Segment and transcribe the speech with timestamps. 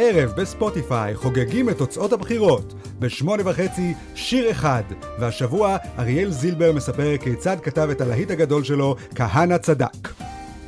[0.00, 2.74] הערב בספוטיפיי חוגגים את תוצאות הבחירות.
[2.98, 4.82] בשמונה וחצי שיר אחד,
[5.18, 10.08] והשבוע אריאל זילבר מספר כיצד כתב את הלהיט הגדול שלו, כהנא צדק.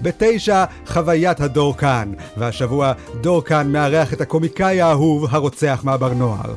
[0.03, 6.55] בתשע, חוויית הדור כאן, והשבוע דור כאן מארח את הקומיקאי האהוב, הרוצח מהבר נוער.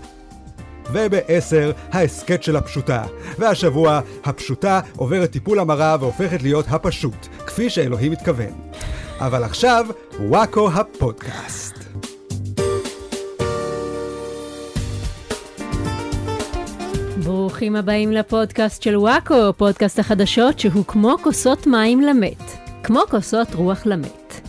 [0.94, 3.04] ובעשר, ההסכת של הפשוטה.
[3.40, 8.54] והשבוע, הפשוטה עוברת טיפול המרה והופכת להיות הפשוט, כפי שאלוהים התכוון.
[9.20, 9.86] אבל עכשיו,
[10.20, 11.85] וואקו הפודקאסט.
[17.26, 22.42] ברוכים הבאים לפודקאסט של וואקו, פודקאסט החדשות שהוא כמו כוסות מים למת.
[22.84, 24.42] כמו כוסות רוח למת.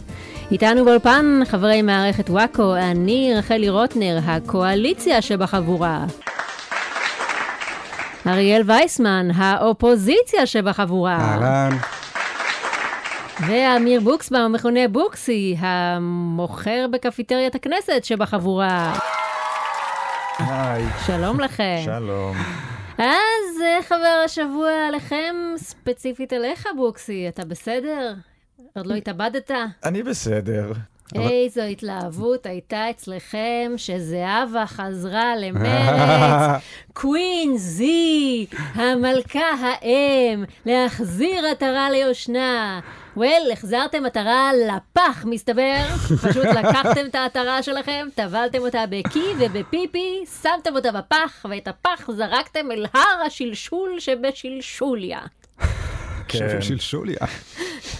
[0.50, 6.04] איתנו באולפן חברי מערכת וואקו, אני רחלי רוטנר, הקואליציה שבחבורה.
[8.26, 11.18] אריאל וייסמן, האופוזיציה שבחבורה.
[11.20, 11.76] אהלן.
[13.46, 18.92] ואמיר בוקסבאום, המכונה בוקסי, המוכר בקפיטריית הכנסת שבחבורה.
[20.38, 20.84] היי.
[21.06, 21.80] שלום לכם.
[21.84, 22.36] שלום.
[22.98, 27.28] אז איך עבר השבוע עליכם, ספציפית אליך, בוקסי?
[27.28, 28.14] אתה בסדר?
[28.76, 29.50] עוד לא התאבדת?
[29.84, 30.72] אני בסדר.
[31.14, 36.62] איזו התלהבות הייתה אצלכם שזהבה חזרה למרץ.
[37.00, 42.80] קווין זי, המלכה האם, להחזיר עטרה ליושנה.
[43.16, 45.84] וול, החזרתם עטרה לפח, מסתבר.
[46.28, 52.70] פשוט לקחתם את העטרה שלכם, טבלתם אותה בקי ובפיפי, שמתם אותה בפח, ואת הפח זרקתם
[52.70, 55.20] אל הר השלשול שבשלשוליה.
[56.28, 57.18] כן, שלשוליה.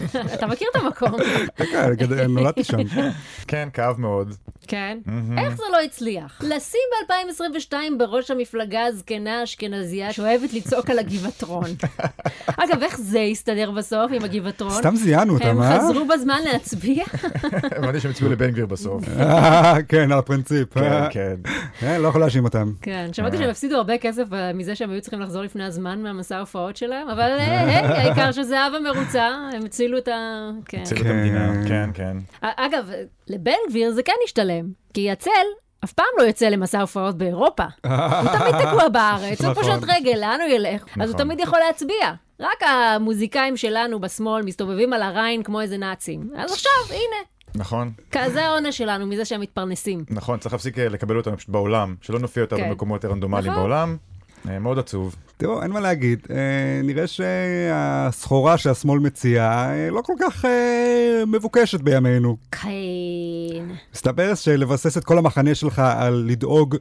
[0.35, 1.21] אתה מכיר את המקום?
[1.57, 1.93] כן,
[2.29, 2.79] נולדתי שם.
[3.49, 4.35] כן, כאב מאוד.
[4.67, 4.99] כן.
[5.39, 6.41] איך זה לא הצליח?
[6.45, 11.65] לשים ב-2022 בראש המפלגה הזקנה האשכנזייה שאוהבת לצעוק על הגבעטרון.
[12.65, 14.73] אגב, איך זה הסתדר בסוף עם הגבעטרון?
[14.73, 15.79] סתם זיינו אותם, הם אה?
[15.81, 17.05] חזרו בזמן להצביע?
[17.77, 19.05] הבנתי שהם הצביעו לבן גביר בסוף.
[19.19, 20.75] אה, כן, על הפרינציפ.
[20.75, 21.35] כן, אה, כן.
[21.83, 22.73] אה, לא יכול להאשים אותם.
[22.83, 24.25] כן, שמעתי שהם הפסידו הרבה כסף
[24.55, 29.67] מזה שהם היו צריכים לחזור לפני הזמן מהמסע ההופעות שלהם, אבל העיקר שזהבה מרוצה, הם
[29.87, 30.51] הצילו את ה...
[30.65, 30.81] כן.
[30.83, 31.53] הצילו את המדינה.
[31.69, 32.17] כן, כן.
[32.41, 32.91] אגב,
[33.29, 35.31] לבן גביר זה כן השתלם, כי הצל
[35.85, 37.65] אף פעם לא יוצא למסע הופעות באירופה.
[37.83, 39.63] הוא תמיד תקוע בארץ, הוא נכון.
[39.63, 40.83] פשוט רגל, לאן הוא ילך?
[40.83, 41.19] אז הוא נכון.
[41.19, 42.13] תמיד יכול להצביע.
[42.41, 46.31] רק המוזיקאים שלנו בשמאל מסתובבים על הריין כמו איזה נאצים.
[46.37, 47.17] אז עכשיו, הנה,
[47.55, 50.05] נכון, כזה העונש שלנו מזה שהם מתפרנסים.
[50.11, 52.69] נכון, צריך להפסיק אה, לקבל אותנו פשוט בעולם, שלא נופיע יותר כן.
[52.69, 53.63] במקומות רנדומליים נכון.
[53.63, 53.97] בעולם.
[54.49, 55.17] אה, מאוד עצוב.
[55.37, 56.27] תראו, אין מה להגיד.
[56.31, 60.45] אה, נראה שהסחורה שהשמאל מציע אה, לא כל כך
[61.27, 62.37] מבוקשת בימינו.
[62.53, 62.69] כן.
[63.95, 66.77] מסתבר שלבסס את כל המחנה שלך על לדאוג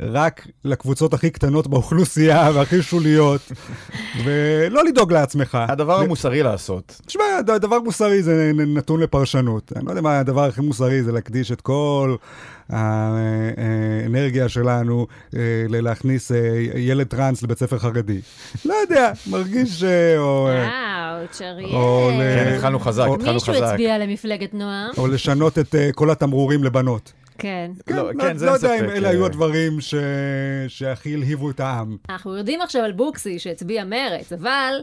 [0.00, 3.40] רק לקבוצות הכי קטנות באוכלוסייה והכי שוליות,
[4.24, 5.58] ולא לדאוג לעצמך.
[5.68, 7.00] הדבר המוסרי לעשות.
[7.06, 9.72] תשמע, ד- דבר מוסרי זה נתון לפרשנות.
[9.76, 12.16] אני לא יודע מה הדבר הכי מוסרי זה להקדיש את כל
[12.70, 15.06] האנרגיה שלנו
[15.36, 16.38] אה, להכניס אה,
[16.74, 18.20] ילד טראנס לבית ספר חרדי.
[18.64, 19.84] לא יודע, מרגיש...
[20.18, 21.40] או, אה, אאוץ',
[21.72, 22.44] או ל- אריאל.
[22.44, 23.62] כן, התחלנו חזק, התחלנו מישהו חזק.
[23.62, 24.90] הצביע למפלגת נועם?
[24.98, 27.12] או לשנות את כל התמרורים לבנות.
[27.38, 27.70] כן.
[27.90, 29.94] לא, לא, כן, זה לא יודע אם אלה אה, היו הדברים ש...
[30.68, 31.96] שהכי הלהיבו את העם.
[32.10, 34.74] אנחנו יודעים עכשיו על בוקסי שהצביע מרץ, אבל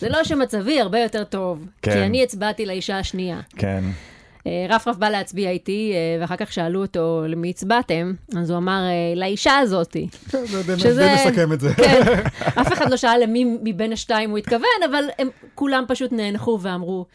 [0.00, 1.66] זה לא שמצבי הרבה יותר טוב.
[1.82, 1.92] כן.
[1.92, 3.40] כי אני הצבעתי לאישה השנייה.
[3.56, 3.84] כן.
[4.46, 8.80] אה, רפרף בא להצביע איתי, אה, ואחר כך שאלו אותו למי הצבעתם, אז הוא אמר,
[8.82, 10.08] אה, לאישה הזאתי.
[10.30, 11.74] כן, זה די שזה- די מסכם את זה.
[11.74, 12.00] כן,
[12.60, 14.60] אף אחד לא שאל למי מבין השתיים הוא התכוון,
[14.90, 17.06] אבל הם כולם פשוט נאנחו ואמרו,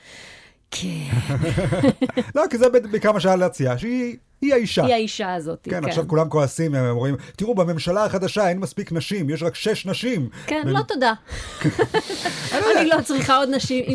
[0.81, 1.40] כן,
[2.36, 4.86] לא, כי זה בעיקר מה שהיה להציע, שהיא היא האישה.
[4.86, 5.69] היא האישה הזאתי.
[5.69, 9.86] כן, עכשיו כולם כועסים, הם אומרים, תראו, בממשלה החדשה אין מספיק נשים, יש רק שש
[9.86, 10.30] נשים.
[10.47, 11.13] כן, לא תודה.
[12.53, 13.86] אני לא צריכה עוד נשים,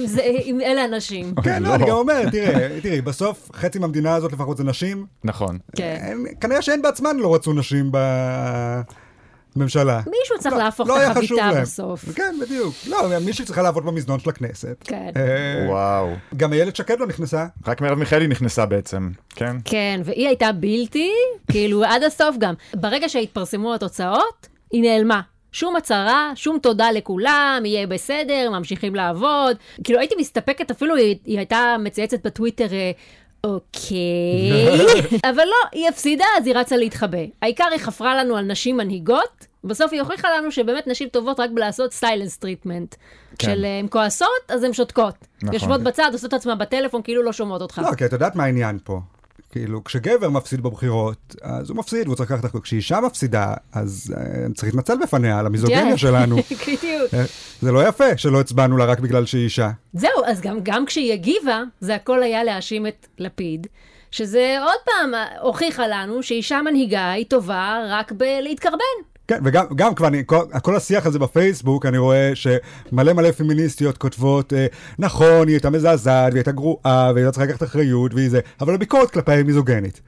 [0.44, 1.34] אם אלה הנשים.
[1.44, 5.06] כן, לא, אני גם אומר, תראה, תראי, בסוף חצי מהמדינה הזאת לפחות זה נשים.
[5.24, 5.58] נכון.
[5.76, 6.16] כן.
[6.40, 7.92] כנראה שהן בעצמן לא רצו נשים
[9.56, 10.00] בממשלה.
[10.20, 11.62] מישהו צריך לא, להפוך לא את החביתה להם.
[11.62, 12.04] בסוף.
[12.14, 12.74] כן, בדיוק.
[12.86, 14.76] לא, מישהי צריכה לעבוד במזנון של הכנסת.
[14.84, 15.10] כן.
[15.16, 16.08] אה, וואו.
[16.36, 17.46] גם איילת שקד לא נכנסה.
[17.66, 19.10] רק מרב מיכאלי נכנסה בעצם.
[19.30, 19.56] כן.
[19.64, 21.10] כן, והיא הייתה בלתי,
[21.50, 22.54] כאילו עד הסוף גם.
[22.74, 25.20] ברגע שהתפרסמו התוצאות, היא נעלמה.
[25.52, 29.56] שום הצהרה, שום תודה לכולם, יהיה בסדר, ממשיכים לעבוד.
[29.84, 32.90] כאילו הייתי מסתפקת, אפילו היא, היא הייתה מצייצת בטוויטר, אה,
[33.44, 34.68] אוקיי,
[35.30, 37.18] אבל לא, היא הפסידה, אז היא רצה להתחבא.
[37.42, 41.50] העיקר היא חפרה לנו על נשים מנהיגות, בסוף היא הוכיחה לנו שבאמת נשים טובות רק
[41.50, 42.94] בלעשות silence treatment.
[43.38, 43.50] כן.
[43.50, 45.14] של אה, הן כועסות, אז הן שותקות.
[45.42, 45.54] נכון.
[45.54, 47.78] יושבות בצד, עושות את עצמן בטלפון, כאילו לא שומעות אותך.
[47.78, 49.00] לא, כי את יודעת מה העניין פה.
[49.50, 52.64] כאילו, כשגבר מפסיד בבחירות, אז הוא מפסיד, והוא צריך לקחת אחריות.
[52.64, 55.96] כשאישה מפסידה, אז אה, צריך להתנצל בפניה על המיזוגניה כן.
[55.96, 56.36] שלנו.
[56.62, 57.14] בדיוק.
[57.14, 57.24] אה,
[57.60, 59.70] זה לא יפה שלא הצבענו לה רק בגלל שהיא אישה.
[59.92, 63.66] זהו, אז גם, גם כשהיא הגיבה, זה הכל היה להאשים את לפיד,
[64.10, 69.09] שזה עוד פעם הוכיחה לנו שאישה מנהיגה היא טובה רק בלהתקרבן.
[69.30, 73.98] כן, וגם גם כבר, אני, כל, כל השיח הזה בפייסבוק, אני רואה שמלא מלא פמיניסטיות
[73.98, 74.66] כותבות, אה,
[74.98, 78.74] נכון, היא הייתה מזעזעת, והיא הייתה גרועה, והיא לא צריכה לקחת אחריות, והיא זה, אבל
[78.74, 80.00] הביקורת כלפיה היא מיזוגנית.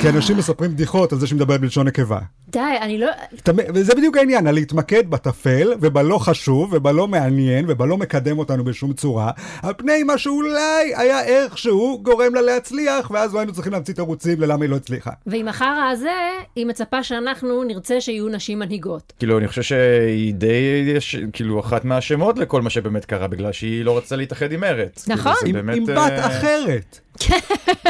[0.00, 2.18] כי אנשים מספרים בדיחות על זה שהיא מדברת בלשון נקבה.
[2.52, 3.06] די, אני לא...
[3.42, 9.30] תמ- וזה בדיוק העניין, להתמקד בטפל, ובלא חשוב, ובלא מעניין, ובלא מקדם אותנו בשום צורה,
[9.62, 14.40] על פני מה שאולי היה איכשהו גורם לה להצליח, ואז לא היינו צריכים להמציא תירוצים
[14.40, 15.10] ללמה היא לא הצליחה.
[15.26, 16.10] ועם החרא הזה,
[16.56, 19.12] היא מצפה שאנחנו נרצה שיהיו נשים מנהיגות.
[19.18, 23.84] כאילו, אני חושב שהיא די, יש, כאילו, אחת מהאשמות לכל מה שבאמת קרה, בגלל שהיא
[23.84, 25.08] לא רצתה להתאחד עם מרץ.
[25.08, 25.32] נכון.
[25.42, 27.00] כאילו, עם, באמת, עם בת אה, אחרת.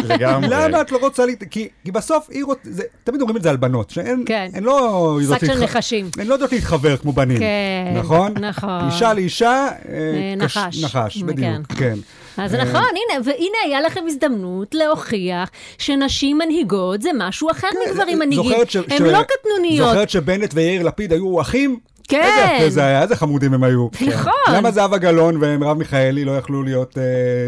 [0.04, 0.48] לגמרי.
[0.50, 1.44] למה את לא רוצה להת...
[1.50, 2.60] כי, כי בסוף היא רוצה...
[2.64, 2.82] זה...
[3.04, 4.48] תמיד אומרים את זה על בנות, שהן כן.
[4.54, 5.18] הן לא...
[5.22, 6.10] יודעות שק של להתח- נחשים.
[6.18, 7.38] הן לא יודעות להתחבר כמו בנים.
[7.38, 8.34] כן, נכון?
[8.40, 8.86] נכון.
[8.92, 9.46] אישה לאישה...
[9.48, 10.84] אה, אה, קש- נחש.
[10.84, 11.74] נחש, בדיוק, כן.
[11.76, 11.94] כן.
[12.36, 18.18] אז אה, נכון, הנה, והנה היה לכם הזדמנות להוכיח שנשים מנהיגות זה משהו אחר מגברים
[18.18, 18.52] מנהיגים.
[18.52, 19.88] כן, ש- הם ש- לא קטנוניות.
[19.88, 21.78] זוכרת שבנט ויאיר לפיד היו אחים?
[22.10, 22.22] כן.
[22.22, 23.88] איזה יפה זה היה, איזה חמודים הם היו.
[24.06, 24.32] נכון.
[24.54, 27.02] למה זהבה גלאון ומרב מיכאלי לא יכלו להיות אה,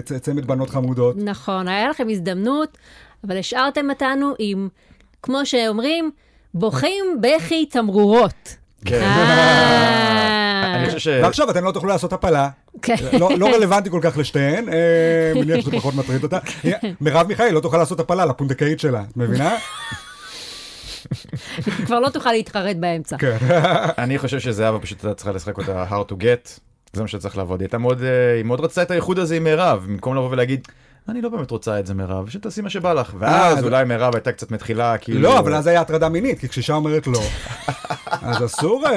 [0.05, 1.17] צ- צמד בנות חמודות?
[1.19, 2.79] נכון, היה לכם הזדמנות,
[3.27, 4.69] אבל השארתם אותנו עם,
[5.23, 6.11] כמו שאומרים,
[6.55, 8.57] בוכים בכי תמרורות.
[8.85, 9.01] כן.
[9.03, 11.09] אה, אני חושב ש...
[11.23, 12.49] ועכשיו אתם לא תוכלו לעשות הפלה.
[12.83, 12.95] כן.
[13.21, 16.39] לא, לא רלוונטי כל כך לשתיהן, אה, מניח שזה פחות מטריד אותה.
[17.01, 19.55] מרב מיכאלי לא תוכל לעשות הפלה לפונדקאית שלה, את מבינה?
[21.87, 23.17] כבר לא תוכל להתחרט באמצע.
[23.19, 23.37] כן.
[24.05, 26.61] אני חושב שזהבה פשוט הייתה צריכה לשחק אותה hard to get,
[26.93, 27.61] זה מה שצריך לעבוד.
[27.61, 30.69] היא הייתה מאוד, אה, היא מאוד רצתה את האיחוד הזה עם מירב, במקום לבוא ולהגיד,
[31.09, 33.15] אני לא באמת רוצה את זה מירב, שתעשי מה שבא לך.
[33.19, 35.21] ואז אז- אולי מירב הייתה קצת מתחילה, כאילו...
[35.21, 37.21] לא, אבל אז היה הטרדה מינית, כי כשאישה אומרת לא,
[38.23, 38.93] אז אסור, אה,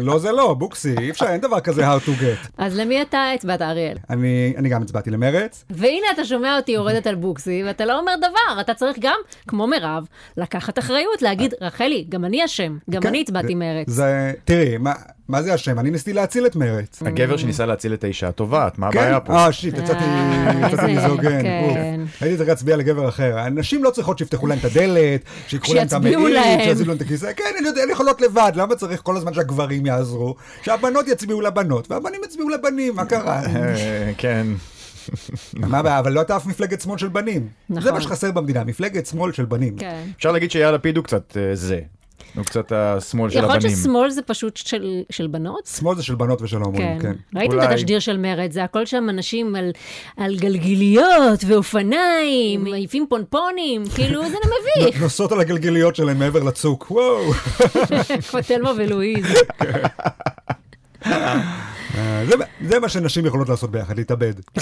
[0.00, 2.48] לא זה לא, בוקסי, אי אפשר, אין דבר כזה how to get.
[2.58, 3.96] אז למי אתה הצבעת, אריאל?
[4.10, 5.64] אני אני גם הצבעתי למרץ.
[5.70, 9.16] והנה אתה שומע אותי יורדת על בוקסי, ואתה לא אומר דבר, אתה צריך גם,
[9.48, 10.06] כמו מירב,
[10.36, 13.88] לקחת אחריות, להגיד, רחלי, גם אני אשם, גם כן, אני הצבעתי זה- מרץ.
[13.90, 14.76] זה, תראי,
[15.28, 15.78] מה- זה השם?
[15.78, 17.02] אני ניסיתי להציל את מרץ.
[17.06, 19.32] הגבר שניסה להציל את האישה טובעת, מה הבעיה פה?
[19.32, 21.42] אה, שיט, יצאתי אה, מיזוגן.
[21.42, 22.00] כן.
[22.20, 23.38] הייתי צריך להצביע לגבר אחר.
[23.38, 26.58] הנשים לא צריכות שיפתחו להם את הדלת, שיקחו להם את שיצביעו המעיל.
[26.64, 27.32] שיזיזו להם את הכיסא.
[27.36, 30.34] כן, אני יודע, הן יכולות לבד, למה צריך כל הזמן שהגברים יעזרו?
[30.62, 33.42] שהבנות יצביעו לבנות, והבנים יצביעו לבנים, מה קרה?
[33.46, 34.46] אה, כן.
[35.54, 35.98] מה הבעיה?
[35.98, 37.48] אבל לא הייתה אף מפלגת שמאל של בנים.
[37.70, 37.82] נכון.
[37.82, 39.76] זה מה שחסר במדינה, מפלגת שמאל של בנים.
[39.78, 40.02] כן.
[40.16, 41.80] אפשר להגיד שיאיר לפיד הוא קצת אה, זה.
[42.36, 43.76] הוא קצת השמאל של יכול להיות הבנים.
[43.76, 45.66] ששמאל זה פשוט של, של בנות?
[45.66, 47.12] שמאל זה של בנות ושל הומואים, כן.
[47.32, 47.38] כן.
[47.38, 49.70] ראיתם את אולי- התשדיר של מרצ, זה הכל שם אנשים על,
[50.16, 54.36] על גלגיליות ואופניים, מעיפים פונפונים, כאילו זה
[54.80, 57.32] מביך, נוסעות על הגלגיליות שלהם מעבר לצוק, וואו.
[58.30, 59.26] כמו תלמה ולואיז.
[61.06, 61.42] אה,
[62.26, 62.34] זה-
[62.68, 64.32] זה מה שנשים יכולות לעשות ביחד, להתאבד.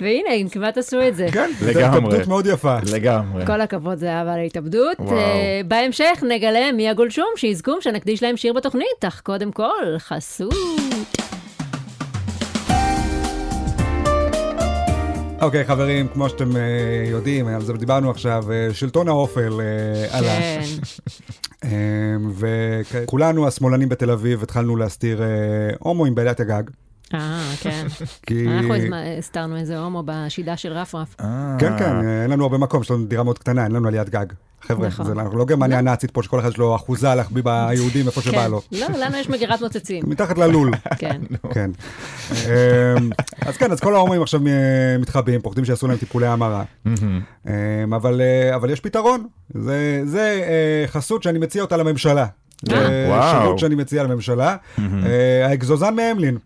[0.00, 1.26] והנה, הם כמעט עשו את זה.
[1.32, 1.84] כן, זו לגמרי.
[1.84, 2.76] התאבדות מאוד יפה.
[2.92, 3.46] לגמרי.
[3.46, 5.00] כל הכבוד זה אהבה להתאבדות.
[5.00, 10.54] אה, בהמשך נגלה מי הגולשום שיזכום שנקדיש להם שיר בתוכנית, אך קודם כל, חסות.
[15.40, 16.62] אוקיי, חברים, כמו שאתם אה,
[17.10, 20.38] יודעים, על זה דיברנו עכשיו, אה, שלטון האופל אה, עלה.
[20.38, 20.62] כן,
[21.64, 21.70] אה,
[23.04, 25.26] וכולנו השמאלנים בתל אביב התחלנו להסתיר אה,
[25.78, 26.62] הומואים בעליית הגג.
[27.14, 27.86] אה, כן.
[28.26, 28.46] כי...
[28.48, 28.74] אנחנו
[29.18, 31.16] הסתרנו איזה הומו בשידה של רפרף.
[31.20, 34.08] אה, כן, כן, אין לנו הרבה מקום, יש לנו דירה מאוד קטנה, אין לנו עליית
[34.08, 34.26] גג.
[34.62, 35.06] חבר'ה, נכון.
[35.06, 38.32] זה- אנחנו לא גרמניה הנאצית פה, שכל אחד יש לו אחוזה להחביא ביהודים איפה שבא
[38.44, 38.50] כן.
[38.50, 38.60] לו.
[38.72, 40.02] לא, לנו יש מגירת מוצצים.
[40.06, 40.70] מתחת ללול.
[40.98, 41.20] כן.
[41.52, 41.70] כן.
[42.32, 43.10] אמ,
[43.46, 44.52] אז כן, אז כל ההומואים עכשיו אה,
[44.98, 46.64] מתחבאים, פוחדים שיעשו להם טיפולי המרה.
[46.86, 46.94] אמ,
[47.96, 49.26] אבל אה, אבל יש פתרון.
[49.54, 50.42] זה זה,
[50.86, 52.26] חסות שאני מציע אותה לממשלה.
[52.68, 53.08] זה.
[53.40, 54.56] שירות שאני מציע לממשלה.
[55.44, 56.38] האגזוזן מהמלין.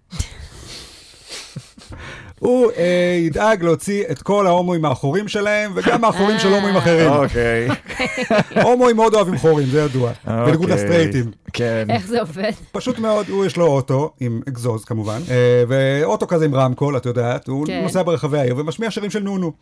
[2.42, 7.10] הוא אה, ידאג להוציא את כל ההומואים האחורים שלהם, וגם האחורים של הומואים אחרים.
[7.10, 7.68] אוקיי.
[8.64, 10.12] הומואים מאוד אוהבים חורים, זה ידוע.
[10.26, 10.84] בניגוד אוקיי.
[10.84, 11.30] לסטרייטים.
[11.52, 11.86] כן.
[11.90, 12.50] איך זה עובד?
[12.72, 17.06] פשוט מאוד, הוא יש לו אוטו עם אגזוז כמובן, אה, ואוטו כזה עם רמקול, את
[17.06, 17.80] יודעת, הוא כן.
[17.82, 19.52] נוסע ברחבי העיר ומשמיע שירים של נונו.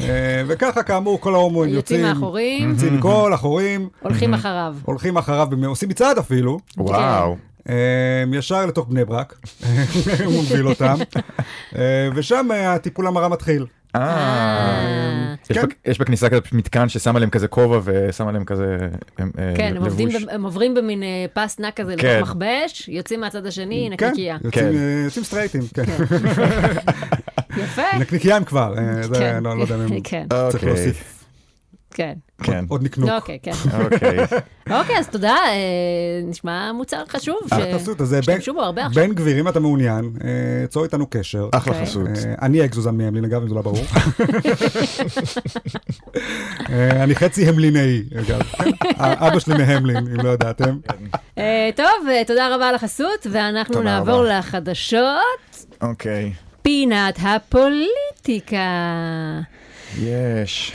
[0.00, 4.74] אה, וככה כאמור כל ההומואים יוצאים יוצאים, מאחורים, יוצאים מכל החורים, הולכים אחריו.
[4.84, 7.36] הולכים אחריו, עושים מצעד אפילו, וואו.
[7.68, 7.74] אה,
[8.32, 9.38] ישר לתוך בני ברק,
[10.24, 10.94] הוא מוביל אותם,
[11.76, 13.66] אה, ושם אה, הטיפול המרה מתחיל.
[13.96, 15.34] אה.
[15.50, 15.66] יש כן.
[15.86, 18.76] יש בכניסה כזה מתקן ששם עליהם כזה כובע ושם עליהם כזה
[19.16, 20.14] כן, הם לבוש.
[20.24, 21.02] ב- הם עוברים במין
[21.34, 22.16] פס נע כזה כן.
[22.16, 24.36] לתוך מכבש, יוצאים מהצד השני, כן, נקניקייה.
[24.50, 24.70] כן.
[25.04, 25.82] יוצאים סטרייטים, כן.
[27.62, 27.82] יפה.
[28.00, 29.42] נקניקייה הם כבר, זה כן.
[29.44, 30.26] לא לא יודע אם כן.
[30.28, 30.68] צריך אוקיי.
[30.68, 31.17] להוסיף.
[31.98, 32.12] כן.
[32.42, 32.64] כן.
[32.68, 33.10] עוד נקנוק.
[33.10, 33.50] אוקיי, כן.
[33.84, 34.18] אוקיי.
[34.70, 35.54] אוקיי, אז תודה, אה,
[36.24, 37.36] נשמע מוצר חשוב.
[37.46, 38.20] ש- אחלה חסות, אז אה,
[38.94, 41.48] בן- גביר, אם אתה מעוניין, אה, צור איתנו קשר.
[41.52, 41.86] אחלה אוקיי.
[41.86, 42.08] חסות.
[42.42, 43.84] אני אקזוזן מהמלין, אגב, אם זה לא ברור.
[46.70, 48.42] אני חצי המלינאי, אגב.
[48.42, 48.70] כן?
[48.98, 50.78] אבא שלי מהמלין, אם לא ידעתם.
[51.76, 51.86] טוב,
[52.26, 54.38] תודה רבה על החסות, ואנחנו נעבור רבה.
[54.38, 55.66] לחדשות.
[55.82, 56.32] אוקיי.
[56.62, 58.58] פינת הפוליטיקה.
[60.02, 60.72] יש.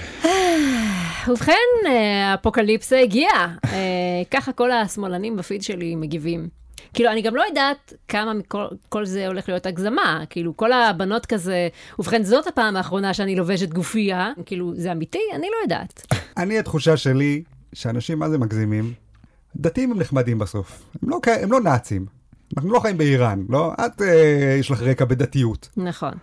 [1.27, 1.53] ובכן,
[1.85, 3.55] אה, האפוקליפסה הגיעה.
[3.65, 6.47] אה, ככה כל השמאלנים בפיד שלי מגיבים.
[6.93, 10.23] כאילו, אני גם לא יודעת כמה מכל כל זה הולך להיות הגזמה.
[10.29, 11.67] כאילו, כל הבנות כזה,
[11.99, 14.31] ובכן, זאת הפעם האחרונה שאני לובשת גופייה.
[14.45, 15.19] כאילו, זה אמיתי?
[15.35, 16.07] אני לא יודעת.
[16.37, 18.93] אני, התחושה שלי, שאנשים מה זה מגזימים,
[19.55, 20.81] דתיים הם נחמדים בסוף.
[21.03, 22.05] הם לא, הם לא נאצים.
[22.57, 23.73] אנחנו לא חיים באיראן, לא?
[23.85, 25.69] את, אה, יש לך רקע בדתיות.
[25.77, 26.13] נכון.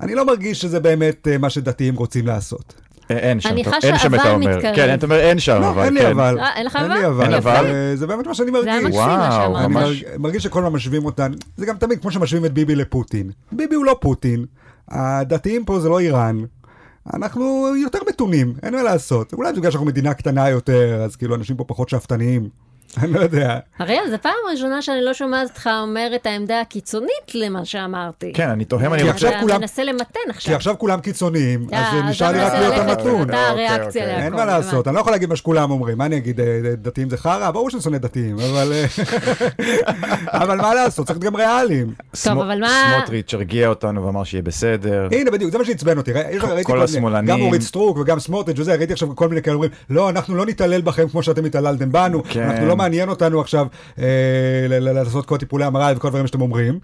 [0.00, 2.74] אני לא מרגיש שזה באמת אה, מה שדתיים רוצים לעשות.
[3.10, 4.36] אה, אין שם, אני חשה אין שם, אתה אבל.
[4.36, 4.76] מתקרב.
[4.76, 6.10] כן, אתה אומר אין שם, לא, אבל אין לי כן.
[6.10, 6.38] אבל.
[6.40, 6.94] אה, אין לך אין אבל?
[7.00, 7.24] לי אבל.
[7.24, 7.66] אין אבל?
[7.94, 8.96] זה באמת מה שאני זה היה מרגיש.
[8.98, 9.64] מקסים מה שאמרת.
[9.64, 10.02] אני ממש.
[10.02, 13.30] מרג- מרגיש שכל הזמן משווים אותן, זה גם תמיד כמו שמשווים את ביבי לפוטין.
[13.52, 14.44] ביבי הוא לא פוטין,
[14.88, 16.38] הדתיים פה זה לא איראן.
[17.14, 19.32] אנחנו יותר מתונים, אין מה לעשות.
[19.32, 22.48] אולי בגלל שאנחנו מדינה קטנה יותר, אז כאילו אנשים פה פחות שאפתניים.
[23.02, 23.58] אני לא יודע.
[23.80, 28.32] אריאל, זו פעם ראשונה שאני לא שומעת אותך אומר את העמדה הקיצונית למה שאמרתי.
[28.34, 29.08] כן, אני תוהה אני.
[29.10, 30.54] עכשיו אתה כולם- מנסה למתן כי עכשיו.
[30.54, 33.22] עכשיו כולם קיצוניים, אז אה, נשאר לי אתה רק להיות המתון.
[33.30, 34.06] אתה אוקיי, הריאקציה אוקיי.
[34.06, 34.22] להכל.
[34.24, 36.46] אין מה לעשות, אני לא יכול להגיד מה שכולם אומרים, מה אני אגיד, אה,
[36.82, 37.50] דתיים זה חרא?
[37.50, 38.72] ברור שאני שונא דתיים, אבל...
[38.72, 38.84] אה,
[40.42, 41.94] אבל מה לעשות, צריך להיות גם ריאליים.
[42.24, 45.08] טוב, אבל מה- סמוטריץ' הרגיע אותנו ואמר שיהיה בסדר.
[45.12, 46.10] הנה בדיוק, זה מה שעצבן אותי,
[46.62, 47.26] כל השמאלנים.
[47.30, 50.46] גם אורית סטרוק וגם סמוטריץ' וזה, ראיתי עכשיו כל מיני כאלה אומרים, לא, אנחנו לא
[50.46, 52.42] נתעלל בכם כמו שאתם התעללתם בנו, כן.
[52.42, 53.66] אנחנו לא מעניין אותנו עכשיו
[53.98, 56.78] אה, לעשות כל טיפולי המרה וכל הדברים שאתם אומרים,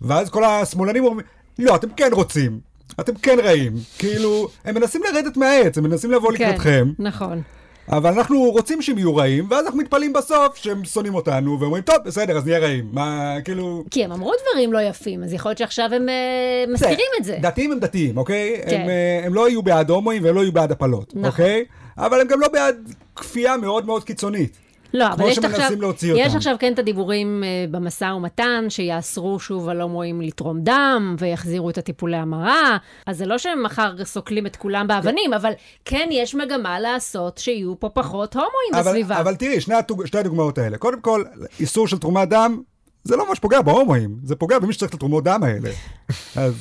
[0.00, 1.26] ואז כל השמאלנים אומרים,
[1.58, 2.60] לא, אתם כן רוצים,
[3.00, 7.42] אתם כן רעים, כאילו, הם מנסים לרדת מהעץ, הם מנסים לבוא כן, לקראתכם, נכון.
[7.88, 11.96] אבל אנחנו רוצים שהם יהיו רעים, ואז אנחנו מתפלאים בסוף שהם שונאים אותנו, ואומרים, טוב,
[12.04, 13.84] בסדר, אז נהיה רעים, מה, כאילו...
[13.90, 17.38] כי הם אמרו דברים לא יפים, אז יכול להיות שעכשיו הם אה, מסתירים את זה.
[17.40, 18.62] דתיים הם דתיים, אוקיי?
[18.68, 18.80] כן.
[18.80, 21.24] הם, אה, הם לא יהיו בעד הומואים והם לא יהיו בעד הפלות, נכון.
[21.24, 21.64] אוקיי?
[21.98, 24.65] אבל הם גם לא בעד כפייה מאוד מאוד קיצונית.
[24.94, 25.70] לא, כמו אבל יש עכשיו,
[26.16, 26.34] יש.
[26.34, 31.78] עכשיו כן את הדיבורים אה, במשא ומתן, שיאסרו שוב על הומואים לתרום דם, ויחזירו את
[31.78, 32.76] הטיפולי המרה,
[33.06, 35.52] אז זה לא שהם מחר סוקלים את כולם באבנים, אבל
[35.84, 39.20] כן יש מגמה לעשות שיהיו פה פחות הומואים אבל, בסביבה.
[39.20, 40.78] אבל תראי, שני, התוג, שתי הדוגמאות האלה.
[40.78, 41.24] קודם כל,
[41.60, 42.60] איסור של תרומת דם,
[43.04, 45.70] זה לא ממש פוגע בהומואים, זה פוגע במי שצריך את התרומות דם האלה.
[46.44, 46.54] אז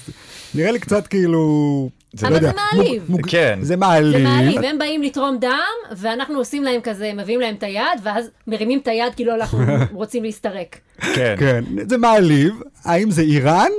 [0.55, 1.89] נראה לי קצת כאילו...
[2.15, 3.07] זה לא אבל יודע, זה מעליב.
[3.27, 3.59] כן.
[3.61, 4.17] זה מעליב.
[4.17, 5.51] זה מעליב, הם באים לתרום דם,
[5.97, 9.59] ואנחנו עושים להם כזה, מביאים להם את היד, ואז מרימים את היד כאילו אנחנו
[9.93, 10.77] רוצים להסתרק.
[11.15, 11.35] כן.
[11.39, 12.53] כן, זה מעליב.
[12.85, 13.71] האם זה איראן?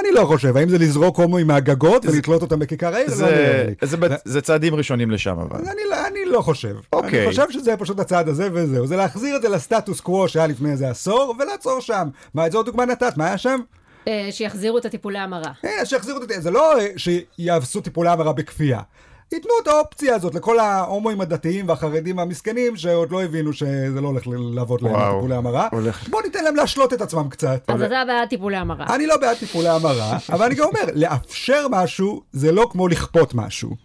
[0.00, 0.56] אני לא חושב.
[0.56, 3.10] האם זה לזרוק הומואים מהגגות ולתלות אותם בכיכר העיר?
[3.10, 3.24] זה
[4.00, 4.16] לא זה-.
[4.24, 5.58] זה צעדים ראשונים לשם אבל.
[5.60, 6.74] אני, לא- אני לא חושב.
[6.92, 7.20] אוקיי.
[7.22, 8.86] אני חושב שזה פשוט הצעד הזה וזהו.
[8.86, 12.08] זה להחזיר את זה לסטטוס קוו שהיה לפני איזה עשור, ולעצור שם.
[12.34, 13.16] מה, איזה עוד דוגמה נתת?
[13.16, 13.60] מה היה שם?
[14.08, 15.52] אה, שיחזירו את הטיפולי המרה.
[15.62, 16.40] הנה, שיחזירו את זה.
[16.40, 18.80] זה לא אה, שיעשו טיפולי המרה בכפייה.
[19.32, 24.22] ייתנו את האופציה הזאת לכל ההומואים הדתיים והחרדים המסכנים שעוד לא הבינו שזה לא הולך
[24.26, 25.14] לעבוד להם.
[25.14, 25.68] טיפולי המרה.
[25.72, 26.08] הולך.
[26.08, 27.62] בוא ניתן להם להשלות את עצמם קצת.
[27.68, 28.94] אז אתה בעד טיפולי המרה.
[28.94, 33.34] אני לא בעד טיפולי המרה, אבל אני גם אומר, לאפשר משהו זה לא כמו לכפות
[33.34, 33.76] משהו.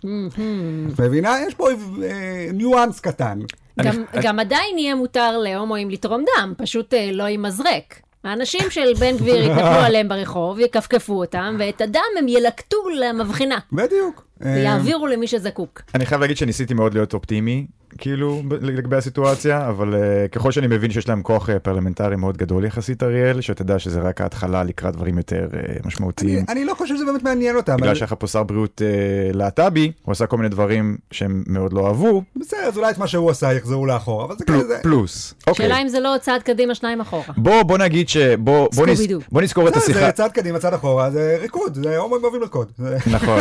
[0.94, 1.36] את מבינה?
[1.48, 1.70] יש פה
[2.04, 3.40] אה, ניואנס קטן.
[3.82, 8.09] גם, גם עדיין יהיה מותר להומואים לתרום דם, פשוט אה, לא עם מזרק.
[8.24, 14.26] האנשים של בן גביר יתנפלו עליהם ברחוב, יכפכפו אותם, ואת הדם הם ילקטו למבחנה, בדיוק.
[14.42, 15.82] ויעבירו למי שזקוק.
[15.96, 19.98] אני חייב להגיד שניסיתי מאוד להיות אופטימי, כאילו, לגבי הסיטואציה, אבל אה,
[20.31, 24.22] ככל שאני מבין שיש להם כוח אה, פרלמנטרי מאוד גדול יחסית, אריאל, שתדע שזה רק
[24.22, 26.38] ההתחלה לקראת דברים יותר אה, משמעותיים.
[26.50, 27.75] אני- אני לא חושב שזה באמת מעניין אותם.
[27.75, 31.43] בגלל אבל- שהיה לך פה שר בריאות uh, להט"בי, הוא עשה כל מיני דברים שהם
[31.48, 34.60] מאוד לא אהבו, בסדר, אז אולי את מה שהוא עשה יחזרו לאחור, אבל זה פלו-
[34.60, 34.77] כזה...
[34.84, 35.34] פלוס.
[35.48, 35.65] אוקיי.
[35.65, 37.24] שאלה אם זה לא צעד קדימה, שניים אחורה.
[37.38, 38.17] בוא, בוא נגיד ש...
[38.17, 38.86] בוא, בוא.
[38.86, 39.19] סקובי-דו.
[39.31, 40.00] בוא נזכור את לא, השיחה.
[40.00, 42.67] זה צעד קדימה, צעד אחורה, זה ריקוד, זה הומואים אוהבים לרקוד.
[43.12, 43.39] נכון.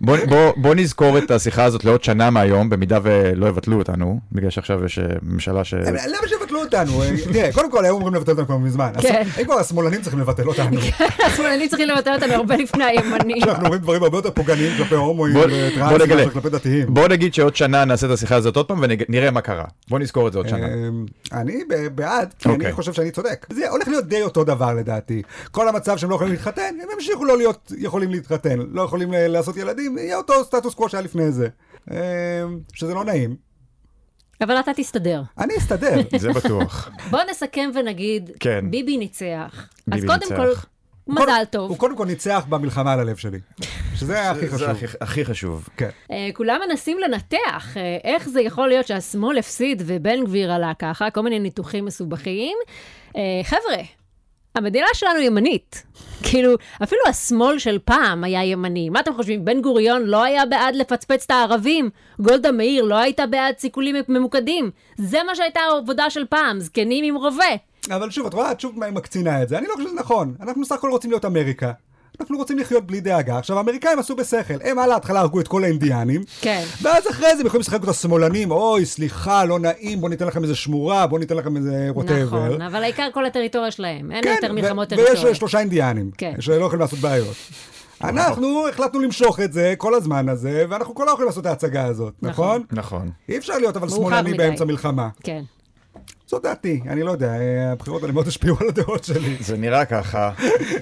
[0.00, 4.50] בוא, בוא, בוא נזכור את השיחה הזאת לעוד שנה מהיום, במידה ולא יבטלו אותנו, בגלל
[4.50, 5.74] שעכשיו יש אה, ממשלה ש...
[5.74, 7.02] למה שיבטלו אותנו?
[7.02, 8.92] אה, תראה, קודם כל היו אמורים לבטל אותנו כבר מזמן.
[9.00, 9.22] כן.
[9.40, 10.80] אם כבר השמאלנים צריכים לבטל אותנו.
[11.26, 13.42] השמאלנים צריכים לבטל אותנו הרבה לפני הימנים.
[13.42, 16.16] אנחנו אומרים דברים הרבה יותר פוגעניים כלפי הומואים וטרנסים נגלה.
[16.16, 16.94] מאשר כלפי דתיים.
[16.94, 19.64] בוא נגיד שעוד שנה נעשה את השיחה הזאת עוד פעם ונראה מה קרה.
[19.88, 20.66] בוא נזכור את זה עוד שנה.
[20.66, 22.72] אמ, אני ב- בעד, כי אני אוקיי.
[22.72, 23.46] חושב שאני צודק.
[23.52, 25.22] זה הולך להיות די אותו דבר לדעתי.
[25.50, 29.56] כל המצב שהם לא יכולים להתחתן, הם ימשיכו לא להיות יכולים להתחתן, לא יכולים לעשות
[29.56, 31.48] ילדים, יהיה אותו סטטוס קוו שהיה לפני זה.
[31.90, 31.96] אמ,
[32.74, 33.36] שזה לא נעים.
[34.40, 35.22] אבל אתה תסתדר.
[35.38, 35.96] אני אסתדר.
[36.18, 36.90] זה בטוח.
[37.10, 38.64] בוא נסכם ונגיד, כן.
[38.70, 39.52] ביבי ניצח.
[39.92, 40.36] אז ביבי קודם ניצח.
[40.36, 41.70] כל, מזל טוב.
[41.70, 43.38] הוא קודם כל ניצח במלחמה על הלב שלי.
[43.94, 44.68] שזה היה הכי זה חשוב.
[44.68, 45.68] הכי- הכי חשוב.
[45.76, 45.88] כן.
[46.10, 51.10] אה, כולם מנסים לנתח אה, איך זה יכול להיות שהשמאל הפסיד ובן גביר עלה ככה,
[51.10, 52.56] כל מיני ניתוחים מסובכים.
[53.16, 53.82] אה, חבר'ה,
[54.54, 55.82] המדינה שלנו ימנית.
[56.22, 58.88] כאילו, אפילו השמאל של פעם היה ימני.
[58.90, 61.90] מה אתם חושבים, בן גוריון לא היה בעד לפצפץ את הערבים?
[62.18, 64.70] גולדה מאיר לא הייתה בעד סיכולים ממוקדים?
[64.96, 67.44] זה מה שהייתה העבודה של פעם, זקנים עם רובה.
[67.90, 69.58] אבל שוב, את רואה, את שוב מקצינה את זה.
[69.58, 70.34] אני לא חושב שזה נכון.
[70.40, 71.72] אנחנו סך הכל רוצים להיות אמריקה.
[72.20, 73.38] אנחנו רוצים לחיות בלי דאגה.
[73.38, 74.54] עכשיו, האמריקאים עשו בשכל.
[74.64, 76.22] הם על ההתחלה הרגו את כל האינדיאנים.
[76.40, 76.64] כן.
[76.82, 80.42] ואז אחרי זה הם יכולים לשחק את השמאלנים, אוי, סליחה, לא נעים, בוא ניתן לכם
[80.42, 82.46] איזה שמורה, בוא ניתן לכם איזה ווטאבר.
[82.48, 84.12] נכון, אבל העיקר כל הטריטוריה שלהם.
[84.12, 85.34] אין כן, יותר ו- מלחמות ויש טריטוריה.
[85.34, 86.34] שלושה אינדיאנים, כן.
[86.40, 87.34] שלא יכולים לעשות בעיות.
[88.04, 92.14] אנחנו החלטנו למשוך את זה כל הזמן הזה, ואנחנו כל יכולים לעשות את ההצגה הזאת,
[92.22, 92.44] נכון.
[92.44, 92.62] נכון?
[92.72, 93.10] נכון.
[93.28, 94.34] אי אפשר להיות אבל שמאלני.
[94.34, 95.08] באמצע מלחמה.
[95.22, 95.42] כן.
[96.28, 99.36] זו דעתי, אני לא יודע, אה, הבחירות האלה מאוד השפיעו על הדעות שלי.
[99.46, 100.30] זה נראה ככה.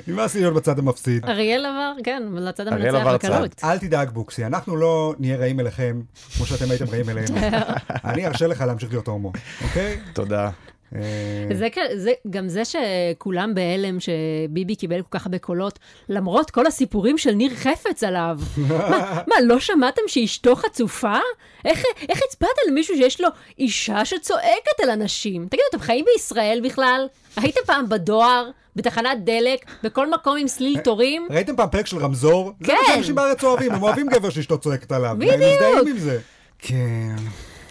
[0.07, 1.25] נמאס לי להיות בצד המפסיד.
[1.25, 3.61] אריאל עבר, כן, לצד המנצח בקלות.
[3.65, 6.01] אל תדאג בוקסי, אנחנו לא נהיה רעים אליכם,
[6.37, 7.37] כמו שאתם הייתם רעים אלינו.
[8.05, 9.99] אני ארשה לך להמשיך להיות הומו, אוקיי?
[10.13, 10.51] תודה.
[10.97, 16.51] אה, זה, כ- זה, גם זה שכולם בהלם שביבי קיבל כל כך הרבה קולות, למרות
[16.51, 18.39] כל הסיפורים של ניר חפץ עליו.
[18.69, 21.17] מה, מה, לא שמעתם שאשתו חצופה?
[21.65, 25.47] איך, איך הצבעת למישהו שיש לו אישה שצועקת על אנשים?
[25.47, 27.07] תגידו, אתם חיים בישראל בכלל?
[27.37, 31.27] הייתם פעם בדואר, בתחנת דלק, בכל מקום עם סליל תורים?
[31.31, 32.53] ראיתם פעם פרק של רמזור?
[32.61, 32.93] זה מה כן.
[32.95, 35.17] שאנשים בארץ אוהבים, הם אוהבים גבר שאשתו צועקת עליו.
[35.19, 35.33] בדיוק.
[35.41, 36.21] והם מזדהים עם זה.
[36.59, 37.17] כן.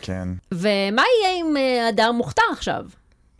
[0.02, 0.28] כן.
[0.52, 0.72] ומה
[1.22, 2.82] יהיה עם אה, הדר מוכתר עכשיו?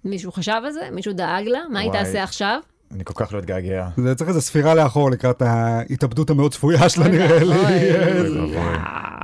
[0.06, 0.90] מישהו חשב על זה?
[0.92, 1.60] מישהו דאג לה?
[1.70, 1.92] מה היא.
[1.92, 2.60] תעשה עכשיו?
[2.94, 3.88] אני כל כך לא אתגעגע.
[3.98, 7.92] זה צריך איזו ספירה לאחור לקראת ההתאבדות המאוד צפויה שלה נראה לי.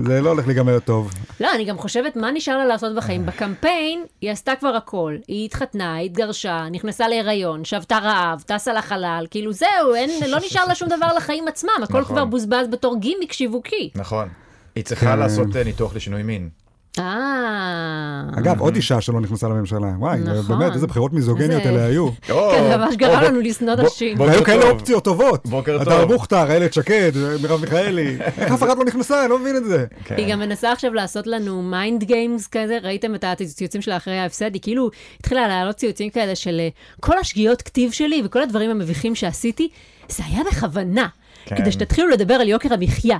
[0.08, 1.14] זה לא הולך להיגמר טוב.
[1.40, 3.26] לא, אני גם חושבת, מה נשאר לה לעשות בחיים?
[3.26, 5.16] בקמפיין, היא עשתה כבר הכל.
[5.28, 10.76] היא התחתנה, התגרשה, נכנסה להיריון, שבתה רעב, טסה לחלל, כאילו זהו, אין, לא נשאר לה
[10.76, 12.16] שום דבר לחיים עצמם, הכל נכון.
[12.16, 13.90] כבר בוזבז בתור גימיק שיווקי.
[13.96, 14.30] נכון.
[14.76, 15.20] היא צריכה כן.
[15.20, 16.50] לעשות אה, ניתוח לשינוי מין.
[17.00, 18.22] אה...
[18.38, 19.88] אגב, עוד אישה שלא נכנסה לממשלה.
[19.98, 20.60] וואי, נכון.
[20.60, 22.10] באמת, איזה בחירות מיזוגניות אלה היו.
[22.28, 24.20] כן, ממש גרם לנו לשנוא נשים.
[24.20, 24.70] והיו כאלה.
[24.70, 25.46] אופציות טובות.
[25.46, 26.14] בוקר הדר טוב.
[26.14, 27.12] מוכתר, איילת שקד,
[27.44, 28.18] מרב מיכאלי.
[28.38, 29.22] איך אף אחד לא נכנסה?
[29.22, 29.86] אני לא מבין את זה.
[30.06, 30.16] כן.
[30.18, 34.54] היא גם מנסה עכשיו לעשות לנו mind games כזה, ראיתם את הציוצים שלה אחרי ההפסד?
[34.54, 36.70] היא כאילו התחילה להעלות ציוצים כאלה של אה,
[37.00, 39.70] כל השגיאות כתיב שלי וכל הדברים המביכים שעשיתי,
[40.10, 41.08] זה היה בכוונה.
[41.48, 41.56] כן.
[41.56, 43.18] כדי שתתחילו לדבר על יוקר המחיה.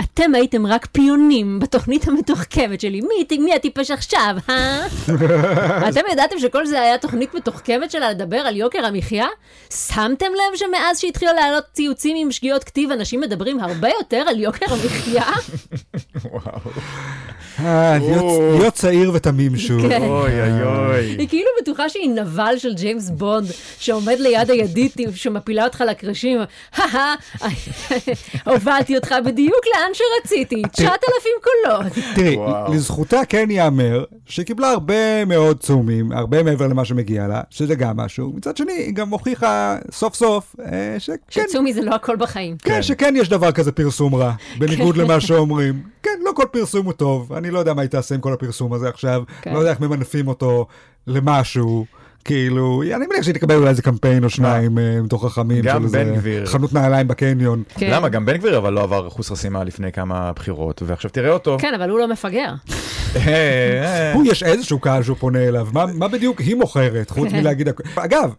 [0.00, 3.00] אתם הייתם רק פיונים בתוכנית המתוחכמת שלי.
[3.00, 4.86] מי, מי הטיפש עכשיו, אה?
[5.88, 9.26] אתם ידעתם שכל זה היה תוכנית מתוחכמת שלה לדבר על יוקר המחיה?
[9.70, 14.66] שמתם לב שמאז שהתחילה להעלות ציוצים עם שגיאות כתיב, אנשים מדברים הרבה יותר על יוקר
[14.72, 15.24] המחיה?
[16.32, 16.70] וואו.
[17.64, 19.88] אה, להיות- צעיר ותמים שוב.
[19.88, 20.02] כן.
[20.02, 21.04] אוי אוי אוי.
[21.18, 23.46] היא כאילו בטוחה שהיא נבל של ג'יימס בונד,
[23.78, 26.38] שעומד ליד הידית שמפילה אותך לקרשים,
[26.76, 27.14] הא
[28.46, 30.92] הובלתי אותך בדיוק לאן שרציתי, 9,000
[31.42, 31.92] קולות.
[32.14, 32.36] תראי.
[32.74, 37.96] לזכותה כן ייאמר שהיא קיבלה הרבה מאוד צהומים, הרבה מעבר למה שמגיע לה, שזה גם
[37.96, 38.32] משהו.
[38.36, 41.16] מצד שני, היא גם הוכיחה סוף סוף אה, שכן,
[41.48, 42.56] שצומי זה לא הכל בחיים.
[42.62, 45.82] כן, שכן יש דבר כזה פרסום רע, בניגוד למה שאומרים.
[46.02, 48.72] כן, לא כל פרסום הוא טוב, אני לא יודע מה היא תעשה עם כל הפרסום
[48.72, 49.52] הזה עכשיו, כן.
[49.54, 50.66] לא יודע איך ממנפים אותו
[51.06, 51.86] למשהו.
[52.24, 55.84] כאילו, אני מניח שהיא תקבל אולי איזה קמפיין או שניים אה, מתוך חכמים גם של
[55.84, 56.46] איזה בן גביר.
[56.46, 57.62] חנות נעליים בקניון.
[57.74, 57.90] כן.
[57.90, 58.08] למה?
[58.08, 61.56] גם בן גביר אבל לא עבר אחוז חסימה לפני כמה בחירות, ועכשיו תראה אותו.
[61.60, 62.52] כן, אבל הוא לא מפגר.
[63.16, 64.12] אה, אה.
[64.12, 67.36] הוא, יש איזשהו קהל שהוא פונה אליו, מה, מה בדיוק היא מוכרת, חוץ כן.
[67.40, 67.68] מלהגיד...
[67.96, 68.34] אגב,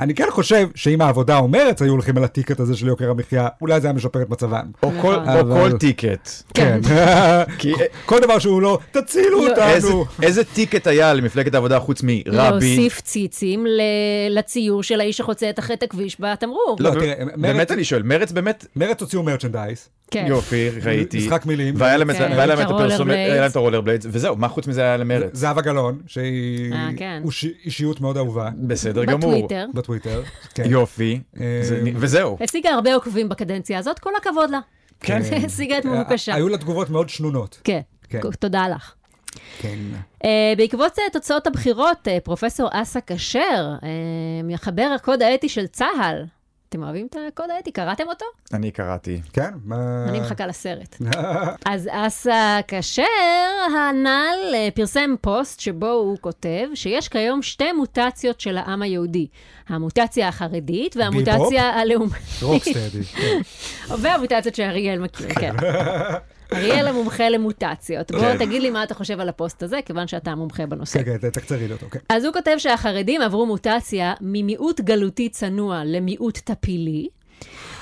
[0.00, 3.10] אני כן חושב שאם העבודה או מרץ היו הולכים על ה ticket הזה של יוקר
[3.10, 4.64] המחיה, אולי זה היה משפר את מצבם.
[4.82, 5.78] או כל- נכון.
[5.78, 6.28] ticket.
[6.54, 6.80] כן.
[7.58, 7.72] כי
[8.06, 10.04] כל דבר שהוא לא, תצילו לא, אותנו.
[10.22, 12.22] איזה ticket היה למפלגת העבודה חוץ מרבין?
[12.26, 13.80] להוסיף ציצים ל-
[14.38, 16.76] לציור של האיש שחוצה את החטא הכביש בתמרור.
[16.80, 20.24] לא, לא, תראה, באמת אני שואל, מרץ באמת, מרץ הוציאו merchandise, כן.
[20.28, 21.18] יופי, ראיתי.
[21.18, 21.74] משחק מילים.
[21.78, 22.46] והיה להם את כן, הרולר היה
[23.40, 25.30] להם את הרולר בליידס, וזהו, מה חוץ מזה היה למרץ?
[25.32, 27.22] זהבה גלאון, שהיא אה, כן.
[27.64, 29.18] אישיות מאוד אהובה בסדר גמור.
[29.18, 29.66] בטוויטר.
[29.84, 30.22] בטוויטר.
[30.54, 30.62] כן.
[30.66, 32.36] יופי, אה, זה- וזהו.
[32.40, 34.60] השיגה הרבה עוקבים בקדנציה הזאת, כל הכבוד לה.
[35.00, 35.22] כן.
[35.46, 36.34] השיגה את מבוקשה.
[36.34, 37.60] היו לה תגובות מאוד שנונות.
[37.64, 38.20] כן, כן.
[38.40, 38.94] תודה לך.
[39.58, 39.78] כן.
[40.22, 43.84] Uh, בעקבות uh, תוצאות הבחירות, uh, פרופסור אסא כשר, uh,
[44.44, 46.24] מחבר הקוד האתי של צה"ל,
[46.74, 47.72] אתם אוהבים את הקוד האתי?
[47.72, 48.24] קראתם אותו?
[48.52, 49.20] אני קראתי.
[49.32, 49.50] כן?
[50.08, 50.96] אני מחכה לסרט.
[51.66, 53.02] אז אסא כשר
[53.76, 59.26] הנ"ל אה, פרסם פוסט שבו הוא כותב שיש כיום שתי מוטציות של העם היהודי.
[59.68, 62.42] המוטציה החרדית והמוטציה הלאומית.
[62.42, 63.04] רוקסטדי.
[63.04, 63.40] כן.
[64.02, 65.54] והמוטציות שאריאל מכיר, כן.
[66.52, 68.10] אריאל המומחה למוטציות.
[68.10, 68.38] בוא כן.
[68.38, 71.02] תגיד לי מה אתה חושב על הפוסט הזה, כיוון שאתה מומחה בנושא.
[71.02, 71.98] כן, כן, תקצרי לי אותו, כן.
[72.08, 77.08] אז הוא כותב שהחרדים עברו מוטציה ממיעוט גלותי צנוע למיעוט טפילי,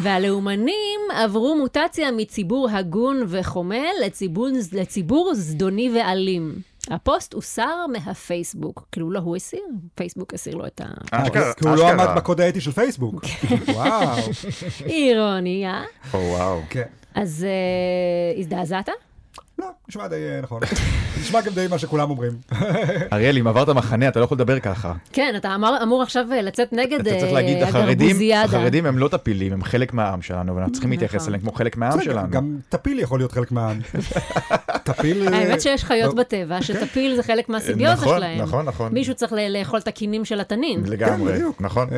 [0.00, 6.71] והלאומנים עברו מוטציה מציבור הגון וחומל לציבור, לציבור זדוני ואלים.
[6.90, 8.88] הפוסט הוסר מהפייסבוק.
[8.92, 9.64] כאילו, לא הוא הסיר,
[9.94, 10.84] פייסבוק הסיר לו את ה...
[11.10, 11.90] אשכרה, כי הוא לא.
[11.90, 13.24] עמד בקוד האתי של פייסבוק.
[13.68, 14.18] וואו.
[14.86, 15.82] אירוניה.
[16.14, 16.60] או, וואו.
[16.70, 16.82] כן.
[17.14, 18.88] אז אה, הזדעזעת?
[19.62, 20.62] לא, נשמע די אה, נכון.
[21.20, 22.32] נשמע גם די מה שכולם אומרים.
[23.12, 24.92] אריאל, אם עברת מחנה, אתה לא יכול לדבר ככה.
[25.12, 28.44] כן, אתה אמר, אמור עכשיו אה, לצאת נגד אתה צריך אה, להגיד, החרדים, הגרבוזיאדה.
[28.58, 31.28] החרדים הם לא טפילים, הם חלק מהעם שלנו, ואנחנו צריכים להתייחס נכון.
[31.28, 32.30] אליהם כמו חלק מהעם שלנו.
[32.30, 33.80] גם טפיל יכול להיות חלק מהעם.
[34.84, 35.28] טפיל...
[35.34, 36.20] האמת שיש חיות לא.
[36.22, 38.38] בטבע, שטפיל זה חלק מהסימביוזה נכון, שלהם.
[38.40, 38.92] נכון, נכון.
[38.92, 40.84] מישהו צריך ל- לאכול את הכינים של התנין.
[40.84, 41.60] כן, לגמרי, בדיוק.
[41.60, 41.88] נכון.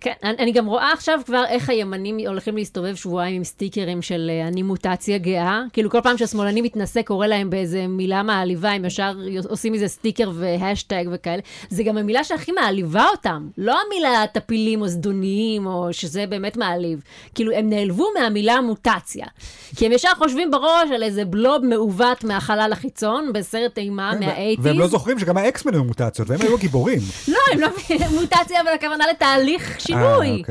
[0.00, 4.30] כן, אני אני גם רואה עכשיו כבר איך הימנים הולכים להסתובב שבועיים עם סטיקרים של
[4.48, 5.62] אני מוטציה גאה.
[5.72, 9.12] כאילו כל פעם שהשמאלני מתנשא קורא להם באיזה מילה מעליבה, הם ישר
[9.48, 11.42] עושים איזה סטיקר והשטג וכאלה.
[11.68, 13.48] זה גם המילה שהכי מעליבה אותם.
[13.58, 17.02] לא המילה טפילים או זדוניים, או שזה באמת מעליב.
[17.34, 19.26] כאילו, הם נעלבו מהמילה מוטציה.
[19.76, 24.66] כי הם ישר חושבים בראש על איזה בלוב מעוות מהחלל החיצון, בסרט אימה מהאייטיז.
[24.66, 27.00] והם לא זוכרים שגם האקסמן היו מוטציות, והם היו גיבורים.
[27.28, 27.68] לא, הם לא
[28.20, 30.42] מוטציה, אבל הכוונה לתהליך אה, שינוי.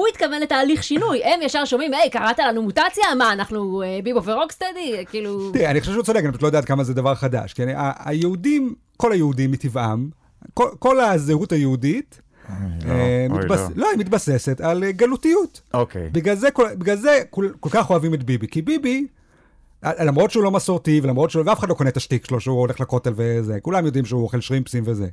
[0.00, 3.04] הוא התכוון לתהליך שינוי, הם ישר שומעים, היי, קראת לנו מוטציה?
[3.18, 5.04] מה, אנחנו אה, ביבו ורוקסטדי?
[5.10, 5.50] כאילו...
[5.52, 7.52] תראה, אני חושב שהוא צודק, אני פשוט לא יודע עד כמה זה דבר חדש.
[7.52, 10.08] כי אני- ה- היהודים, כל היהודים מטבעם,
[10.54, 12.54] כל- כל הזהות היהודית, לא,
[12.90, 13.68] אה, אוי, מתבס- לא.
[13.76, 15.60] לא, היא מתבססת על אה, גלותיות.
[15.74, 16.08] אוקיי.
[16.12, 19.06] בגלל זה, כל, כך אוהבים את ביבי, כי ביבי,
[19.84, 22.80] למרות שהוא לא מסורתי, ולמרות שהוא, ואף אחד לא קונה את השטיק שלו שהוא הולך
[22.80, 25.06] לכותל וזה, כולם יודעים שהוא אוכל שרימפסים וזה.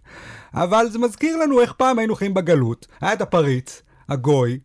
[0.54, 4.60] אבל זה מזכיר לנו איך פעם היינו חיים בגלות, היה את הפריץ, הגוי,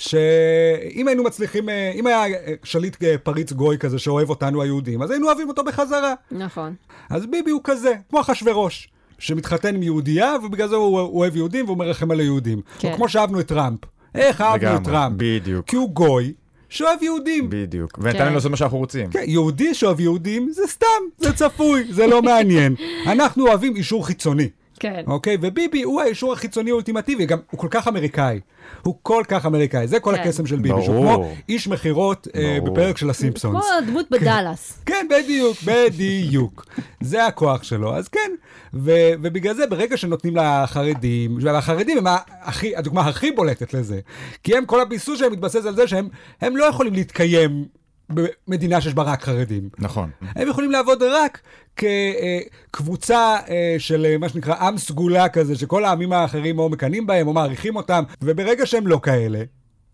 [0.00, 5.02] שאם היינו מצליחים, אה, אם היה אה, שליט אה, פריץ גוי כזה שאוהב אותנו היהודים,
[5.02, 6.14] אז היינו אוהבים אותו בחזרה.
[6.30, 6.74] נכון.
[7.10, 11.78] אז ביבי הוא כזה, כמו אחשוורוש, שמתחתן עם יהודייה, ובגלל זה הוא, אוהב יהודים והוא
[11.78, 12.60] מרחם על היהודים.
[12.78, 12.90] כן.
[12.90, 13.78] או כמו שאהבנו את טראמפ.
[14.14, 15.14] איך אהבנו את לגמרי, טראמפ?
[15.16, 15.66] בדיוק.
[15.66, 16.32] כי הוא גוי
[16.68, 17.46] שאוהב יהודים.
[17.50, 17.98] בדיוק.
[18.02, 19.10] ונתן לנו לעשות מה שאנחנו רוצים.
[19.10, 20.86] כן, יהודי שאוהב יהודים זה סתם,
[21.18, 22.74] זה צפוי, זה לא מעניין.
[23.12, 24.48] אנחנו אוהבים אישור חיצוני.
[24.80, 25.02] כן.
[25.06, 25.36] אוקיי?
[25.40, 28.40] וביבי הוא האישור החיצוני האולטימטיבי, גם הוא כל כך אמריקאי.
[28.82, 30.20] הוא כל כך אמריקאי, זה כל כן.
[30.20, 31.14] הקסם של ביבי, שהוא.
[31.14, 32.58] כמו איש מכירות אה.
[32.64, 33.64] בפרק של הסימפסונס.
[33.64, 34.82] כמו הדמות בדאלאס.
[34.86, 36.66] כן, בדיוק, בדיוק.
[37.00, 38.30] זה הכוח שלו, אז כן.
[38.74, 42.04] ו- ובגלל זה, ברגע שנותנים לחרדים, והחרדים הם
[42.42, 44.00] הכי, הדוגמה הכי בולטת לזה,
[44.42, 46.08] כי הם, כל הביסוס שלהם מתבסס על זה שהם
[46.40, 47.64] הם לא יכולים להתקיים
[48.10, 49.68] במדינה שיש בה רק חרדים.
[49.78, 50.10] נכון.
[50.22, 51.40] הם יכולים לעבוד רק
[51.76, 57.26] כקבוצה אה, של אה, מה שנקרא עם סגולה כזה, שכל העמים האחרים או מקנאים בהם
[57.26, 59.42] או מעריכים אותם, וברגע שהם לא כאלה,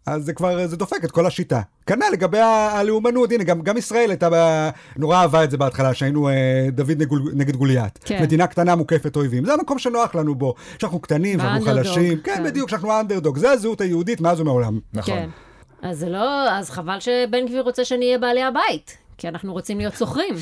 [0.06, 1.60] אז זה כבר, זה דופק את כל השיטה.
[1.86, 4.70] כנ"ל לגבי הלאומנות, הנה, גם, גם ישראל הייתה.
[4.96, 6.34] נורא אהבה את זה בהתחלה, שהיינו אה,
[6.72, 7.98] דוד נגול, נגד גוליית.
[8.04, 8.22] כן.
[8.22, 9.44] מדינה קטנה מוקפת אויבים.
[9.44, 12.18] זה המקום שנוח לנו בו, שאנחנו קטנים, שאנחנו חלשים.
[12.18, 12.44] כן, כן.
[12.44, 13.38] בדיוק, שאנחנו האנדרדוג.
[13.38, 14.78] זה הזהות היהודית מאז ומעולם.
[14.94, 15.14] נכון.
[15.14, 15.28] כן.
[15.82, 18.98] אז זה לא, אז חבל שבן גביר רוצה שנהיה בעלי הבית.
[19.18, 20.34] כי אנחנו רוצים להיות שוכרים.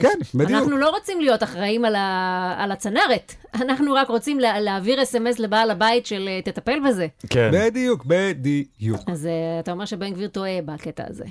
[0.00, 0.50] כן, בדיוק.
[0.50, 2.54] אנחנו לא רוצים להיות אחראים על, ה...
[2.58, 3.34] על הצנרת.
[3.54, 4.60] אנחנו רק רוצים לה...
[4.60, 7.06] להעביר אס.אם.אס לבעל הבית של אה, תטפל בזה.
[7.30, 7.50] כן.
[7.52, 9.00] בדיוק, בדיוק.
[9.06, 11.24] אז אה, אתה אומר שבן גביר טועה בקטע הזה.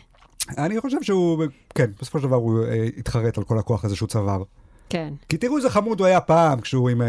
[0.57, 1.43] אני חושב שהוא,
[1.75, 4.43] כן, בסופו של דבר הוא אה, התחרט על כל הכוח הזה שהוא צבר.
[4.89, 5.13] כן.
[5.29, 7.01] כי תראו איזה חמוד הוא היה פעם, כשהוא עם...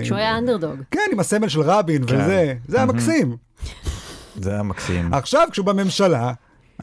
[0.00, 0.76] כשהוא עם- היה אנדרדוג.
[0.90, 2.14] כן, עם הסמל של רבין כן.
[2.14, 3.36] וזה, זה היה מקסים.
[4.42, 5.14] זה היה מקסים.
[5.14, 6.32] עכשיו, כשהוא בממשלה...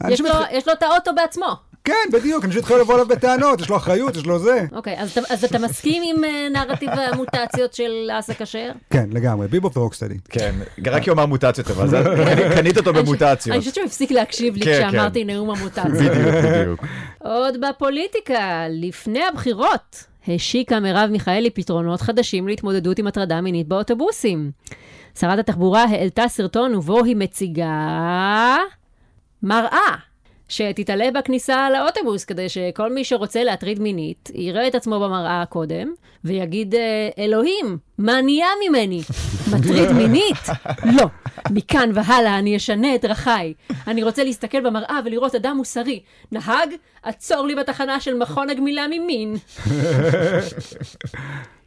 [0.08, 1.46] יש לו, התח- יש לו את האוטו בעצמו.
[1.84, 4.64] כן, בדיוק, אנשים התחילו לבוא אליו בטענות, יש לו אחריות, יש לו זה.
[4.72, 8.70] אוקיי, אז, אתה- אז אתה מסכים עם אה, נרטיב המוטציות של אסא כשר?
[8.90, 10.14] כן, לגמרי, ביבו ורוקסטדי.
[10.28, 10.54] כן,
[10.86, 13.56] רק כי הוא אמר מוטציות, אבל זה- קנית- קנית אותו אני במוטציות.
[13.58, 15.30] חושבת שהוא הפסיק להקשיב לי כן, כשאמרתי כן.
[15.30, 15.86] נאום המוטציות.
[15.88, 16.84] בדיוק, בדיוק.
[17.18, 18.40] עוד בפוליטיקה,
[18.70, 24.50] לפני הבחירות, השיקה מרב מיכאלי פתרונות חדשים להתמודדות עם הטרדה מינית באוטובוסים.
[25.20, 28.56] שרת התחבורה העלתה סרטון ובו היא מציגה
[29.42, 29.94] מראה
[30.48, 35.92] שתתעלה בכניסה לאוטובוס, כדי שכל מי שרוצה להטריד מינית יראה את עצמו במראה קודם,
[36.24, 36.80] ויגיד, "אה,
[37.18, 39.00] אלוהים, מה נהיה ממני?
[39.54, 40.36] מטריד מינית?
[40.96, 41.06] לא.
[41.50, 43.54] מכאן והלאה אני אשנה את דרכיי.
[43.86, 46.00] אני רוצה להסתכל במראה ולראות אדם מוסרי.
[46.32, 46.68] נהג,
[47.02, 49.36] עצור לי בתחנה של מכון הגמילה ממין.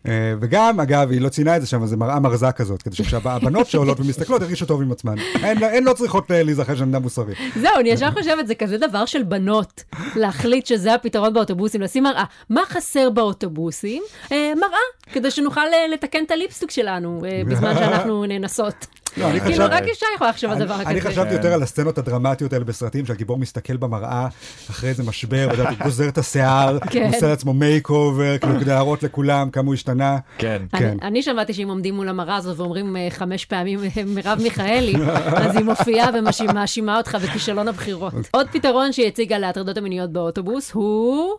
[0.08, 3.68] אה, וגם, אגב, היא לא ציינה את זה שם, זה מראה מרזה כזאת, כדי שהבנות
[3.72, 5.16] שעולות ומסתכלות ירגישו טוב עם עצמן.
[5.34, 7.34] הן הן לא צריכות אה, להיזכר שהן אדם מוסרי.
[7.56, 9.84] זהו, אני ישר חושבת, זה כזה דבר של בנות,
[10.16, 12.24] להחליט שזה הפתרון באוטובוסים, לשים מראה.
[12.50, 14.04] מה חסר באוטובוסים?
[14.32, 15.62] אה, מראה, כדי שנוכל
[15.94, 18.86] לתקן את הליפסטיק שלנו בזמן שאנחנו נאנסות.
[19.18, 20.90] לא, אני כאילו, רק אישה יכולה לחשוב על דבר כזה.
[20.90, 21.36] אני חשבתי כן.
[21.36, 24.28] יותר על הסצנות הדרמטיות האלה בסרטים, שהגיבור מסתכל במראה
[24.70, 27.04] אחרי איזה משבר, הוא גוזר את השיער, כן.
[27.06, 30.18] הוא עושה לעצמו makeover, כאילו כדי להראות לכולם כמה הוא השתנה.
[30.38, 30.62] כן.
[30.72, 30.86] כן.
[30.86, 34.94] אני, אני שמעתי שאם עומדים מול המראה הזאת ואומרים אה, חמש פעמים אה, מרב מיכאלי,
[35.42, 38.14] אז היא מופיעה ומאשימה אותך בכישלון הבחירות.
[38.32, 41.36] עוד פתרון שהיא הציגה להטרדות המיניות באוטובוס הוא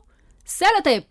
[0.50, 1.04] סלוטייפ.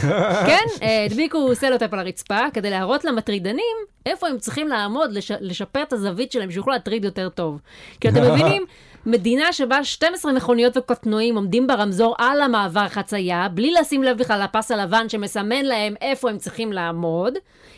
[0.48, 3.76] כן, אה, הדביקו סלוטייפ על הרצפה כדי להראות למטרידנים
[4.06, 7.60] איפה הם צריכים לעמוד, לש, לשפר את הזווית שלהם, שיוכלו להטריד יותר טוב.
[8.00, 8.64] כי אתם מבינים?
[9.06, 14.70] מדינה שבה 12 מכוניות וקטנועים עומדים ברמזור על המעבר חצייה, בלי לשים לב בכלל לפס
[14.70, 17.34] הלבן שמסמן להם איפה הם צריכים לעמוד,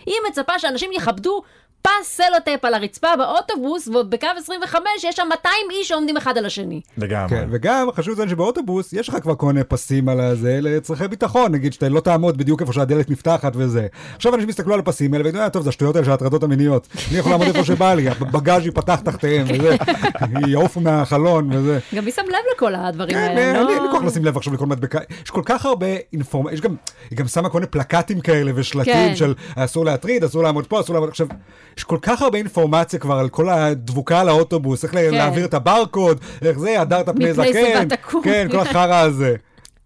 [0.07, 1.43] היא מצפה שאנשים יכבדו
[1.85, 6.81] פס סלוטייפ על הרצפה באוטובוס, ובקו 25 יש שם 200 איש שעומדים אחד על השני.
[6.99, 7.29] לגמרי.
[7.29, 11.53] כן, וגם חשוב לציין שבאוטובוס יש לך כבר כל מיני פסים על הזה לצרכי ביטחון,
[11.53, 13.87] נגיד שאתה לא תעמוד בדיוק איפה שהדלת נפתחת וזה.
[14.17, 16.89] עכשיו אנשים יסתכלו על הפסים האלה ויגידו, "אה, טוב, זה השטויות האלה של ההטרדות המיניות.
[17.11, 19.77] אני יכול לעמוד איפה שבא לי, הבגאז' ייפתח תחתיהם וזה,
[20.47, 21.79] יעופו מהחלון וזה.
[21.95, 23.67] גם מי שם לב לכל הדברים כן, האלה, אין לא?
[23.69, 26.61] לי אין לי כוח לשים לב עכשיו לכל מדבקה, יש כל כך הרבה אינפורמציה, יש
[26.61, 26.75] גם,
[27.11, 29.17] היא גם שמה כל מיני פלקטים כאלה ושלטים כן.
[29.17, 31.27] של אסור להטריד, אסור לעמוד פה, אסור לעמוד, עכשיו,
[31.79, 35.11] יש כל כך הרבה אינפורמציה כבר על כל הדבוקה על האוטובוס, איך כן.
[35.11, 37.89] להעביר את הברקוד, איך זה, הדרת פני זקן.
[38.23, 39.37] כן, כל החרא הזה.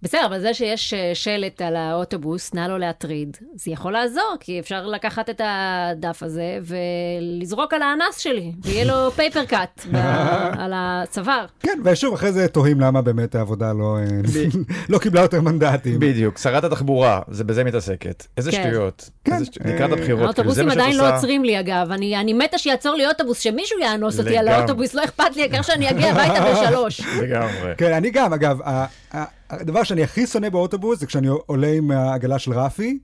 [0.03, 4.61] בסדר, אבל זה שיש אה, שלט על האוטובוס, נא לא להטריד, זה יכול לעזור, כי
[4.61, 9.87] אפשר לקחת את הדף הזה ולזרוק על האנס שלי, ויהיה לו פייפר קאט
[10.59, 11.47] על הצוואר.
[11.61, 14.05] כן, ושוב, אחרי זה תוהים למה באמת העבודה לא, אה,
[14.89, 16.01] לא קיבלה יותר מנדטים.
[16.01, 18.27] בדיוק, שרת התחבורה, זה בזה מתעסקת.
[18.37, 18.63] איזה כן.
[18.63, 19.11] שטויות.
[19.25, 19.33] כן.
[19.33, 21.15] איזה שט- לקראת הבחירות, כאילו, זה האוטובוסים מה שאת עדיין לא.
[21.15, 21.93] עוצרים לי, אגב.
[21.93, 24.49] אני, אני מתה שיעצור לי אוטובוס, שמישהו יאנוס אותי על.
[24.49, 27.01] האוטובוס, לא אכפת לי, העיקר שאני אגיע הביתה בשלוש.
[27.23, 27.73] לגמרי.
[27.79, 28.59] כן, אני גם, אגב,
[29.51, 32.99] הדבר שאני הכי שונא באוטובוס זה כשאני עולה עם העגלה של רפי,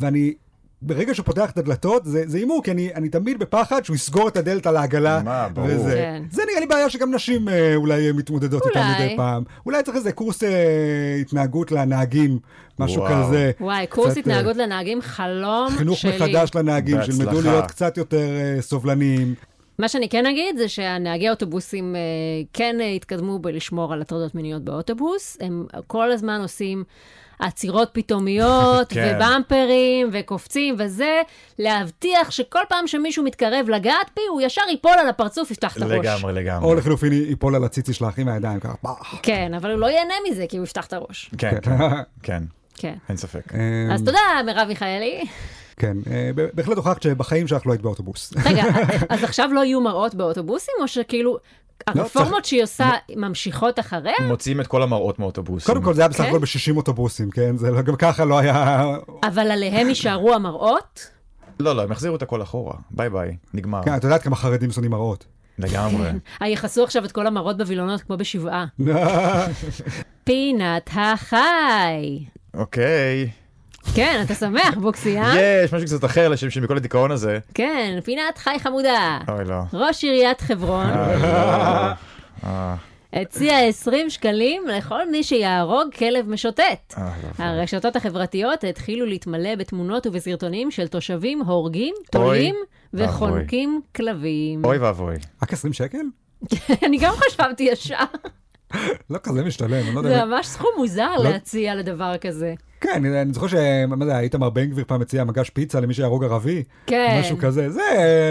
[0.00, 0.34] ואני,
[0.82, 4.28] ברגע שהוא פותח את הדלתות, זה זה הימור, כי אני, אני תמיד בפחד שהוא יסגור
[4.28, 5.22] את הדלת על העגלה.
[5.24, 5.68] מה, ברור.
[5.70, 6.22] וזה, כן.
[6.30, 9.04] זה נראה לי בעיה שגם נשים אה, אולי מתמודדות איתה אולי.
[9.04, 9.42] מדי פעם.
[9.66, 12.38] אולי צריך איזה קורס אה, התנהגות לנהגים,
[12.78, 13.26] משהו וואו.
[13.26, 13.50] כזה.
[13.60, 16.16] וואי, קורס קצת, אה, התנהגות לנהגים, חלום חינוך שלי.
[16.16, 17.40] מחדש לנהגים, שילמדו.
[17.40, 19.34] להיות קצת יותר אה, סובלניים.
[19.78, 22.00] מה שאני כן אגיד זה שהנהגי אוטובוסים אה,
[22.52, 25.36] כן אה, התקדמו בלשמור על הטרדות מיניות באוטובוס.
[25.40, 26.84] הם כל הזמן עושים
[27.38, 29.16] עצירות פתאומיות, כן.
[29.16, 31.22] ובמפרים, וקופצים וזה,
[31.58, 35.92] להבטיח שכל פעם שמישהו מתקרב לגעת בי, הוא ישר ייפול על הפרצוף, יפתח את הראש.
[35.92, 36.68] לגמרי, לגמרי.
[36.68, 39.14] או לחילופין ייפול על הציצי של האחים מהידיים, ככה פח.
[39.22, 41.30] כן, אבל הוא לא ייהנה מזה, כי הוא יפתח את הראש.
[41.38, 41.76] כן, כן,
[42.22, 42.42] כן,
[42.74, 42.94] כן.
[43.08, 43.54] אין ספק.
[43.54, 45.24] אה, אז תודה, מרב מיכאלי.
[45.76, 48.32] כן, אה, בהחלט הוכחת שבחיים שלך לא היית באוטובוס.
[48.44, 48.64] רגע,
[49.08, 51.38] אז עכשיו לא יהיו מראות באוטובוסים, או שכאילו...
[51.86, 54.14] הרפורמות שהיא עושה ממשיכות אחריה?
[54.28, 55.74] מוציאים את כל המראות מאוטובוסים.
[55.74, 56.28] קודם כל זה היה בסך כן?
[56.28, 57.56] הכל ב-60 אוטובוסים, כן?
[57.56, 58.86] זה לא- גם ככה לא היה...
[59.22, 61.10] אבל עליהם יישארו המראות?
[61.60, 62.74] לא, לא, הם החזירו את הכל אחורה.
[62.90, 63.82] ביי ביי, נגמר.
[63.82, 65.24] כן, את יודעת כמה חרדים שונאים מראות.
[65.58, 66.08] לגמרי.
[66.42, 68.66] אה, יכסו עכשיו את כל המראות בווילונות כמו בשבעה.
[70.24, 72.24] פינת החי.
[72.54, 73.30] אוקיי.
[73.94, 75.34] כן, אתה שמח, בוקסי, אה?
[75.64, 77.38] יש משהו קצת אחר לשם של מכל הדיכאון הזה.
[77.54, 79.18] כן, פינת חי חמודה.
[79.28, 79.56] אוי לא.
[79.72, 80.86] ראש עיריית חברון
[82.44, 82.74] אה,
[83.12, 86.94] הציע 20 שקלים לכל מי שיהרוג כלב משוטט.
[86.98, 87.44] אה, לא.
[87.44, 92.54] הרשתות החברתיות התחילו להתמלא בתמונות ובסרטונים של תושבים הורגים, תולים.
[92.94, 94.64] וחונקים כלבים.
[94.64, 95.14] אוי ואבוי.
[95.42, 95.98] רק 20 שקל?
[96.82, 97.94] אני גם חשבתי ישר,
[99.10, 100.10] לא כזה משתלם, אני לא יודע.
[100.10, 102.54] זה ממש סכום מוזר לא- להציע לדבר כזה.
[102.80, 103.54] כן, אני אני זוכר ש...
[103.88, 106.62] מה זה, איתמר בן גביר פעם הציע מגש פיצה למי שיהרוג ערבי.
[106.86, 107.16] כן.
[107.20, 107.70] משהו כזה.
[107.70, 107.80] זה,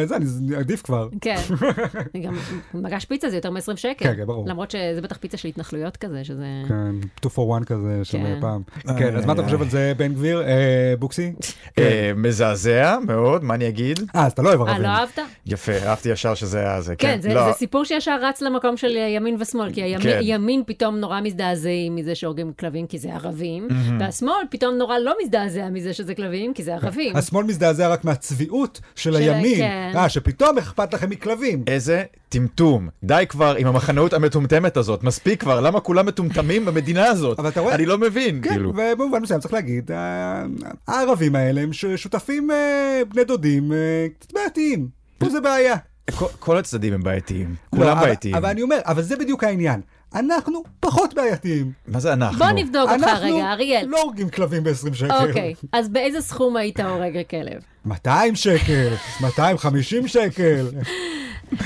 [0.06, 0.26] זה, אני
[0.58, 1.10] עדיף כבר.
[1.22, 1.36] כן.
[2.24, 2.34] גם
[2.74, 4.06] מגש פיצה זה יותר מ-20 שקל.
[4.06, 4.48] כן, כן, ברור.
[4.48, 6.46] למרות שזה בטח פיצה של התנחלויות כזה, שזה...
[6.68, 8.38] כן, 2 for 1 כזה של כן.
[8.42, 8.62] פעם.
[8.98, 10.42] כן, אז מה אתה חושב על זה, בן גביר?
[10.42, 11.34] אה, בוקסי?
[11.80, 14.00] אה, מזעזע מאוד, מה אני אגיד?
[14.16, 14.84] אה, אז אתה לא אוהב אה, ערבים.
[14.84, 15.20] לא אהבת?
[15.46, 16.96] יפה, אהבתי ישר שזה היה זה.
[16.96, 20.18] כן, זה לא, זה סיפור שישר רץ למקום של ימין ושמאל, כי כן.
[20.20, 23.68] הימין פתאום נורא מזדעזעים מזה שהורגים כלבים כי זה ערבים,
[24.00, 27.16] והשמאל פתאום נורא לא מזדעזע מזה שזה כלבים כי זה ערבים.
[27.16, 29.58] השמאל מזדעזע רק מהצביעות של של- הימין.
[29.58, 29.92] כן.
[29.96, 31.64] אה, שפתאום אכפת לכם מכלבים.
[31.68, 32.88] איזה טמטום.
[33.04, 37.40] די כבר עם המחנאות המטומטמת הזאת, מספיק כבר, למה כולם מטומטמים במדינה הזאת?
[37.40, 38.70] אבל אתה רואה- אני לא מבין, כן, כאילו.
[38.76, 40.44] ובמובן מסוים צריך להגיד, ה-
[40.88, 43.78] הערבים האלה הם שותפים אה, בני דודים אה,
[44.20, 44.88] קצת בעייתיים.
[45.18, 45.76] פה זה בעיה.
[46.16, 48.36] כל- כל הצדדים הם בעייתיים, לא, כולם אבל- בעייתיים.
[48.36, 49.82] אבל אני אומר, אבל זה בדיוק העניין.
[50.16, 51.72] אנחנו פחות בעייתיים.
[51.88, 52.40] מה זה אנחנו?
[52.40, 53.86] בוא נבדוק אותך אנחנו רגע, אריאל.
[53.88, 55.28] לא הורגים כלבים ב-20 שקל.
[55.28, 57.62] אוקיי, אז באיזה סכום היית הורג כלב?
[57.86, 60.66] 200 שקל, 250 שקל.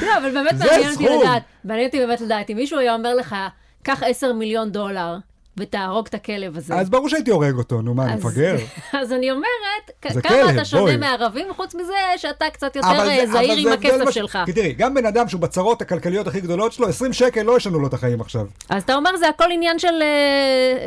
[0.02, 1.06] לא, אבל באמת מעניין אותי.
[1.06, 3.36] לדעת, מעניין אותי באמת לדעת, אם מישהו היה אומר לך,
[3.84, 5.18] קח 10 מיליון דולר,
[5.60, 6.74] ותהרוג את הכלב הזה.
[6.76, 8.56] אז ברור שהייתי הורג אותו, נו מה, אני אז- מפגר?
[9.02, 10.98] אז אני אומרת, כמה כלב, אתה שונה בואי.
[10.98, 14.40] מערבים, חוץ מזה שאתה קצת יותר אבל אה, זה- זהיר עם הכסף מש- שלך.
[14.46, 17.80] כי תראי, גם בן אדם שהוא בצרות הכלכליות הכי גדולות שלו, 20 שקל לא ישנו
[17.80, 18.46] לו את החיים עכשיו.
[18.70, 20.08] אז אתה אומר, זה הכל עניין של אה,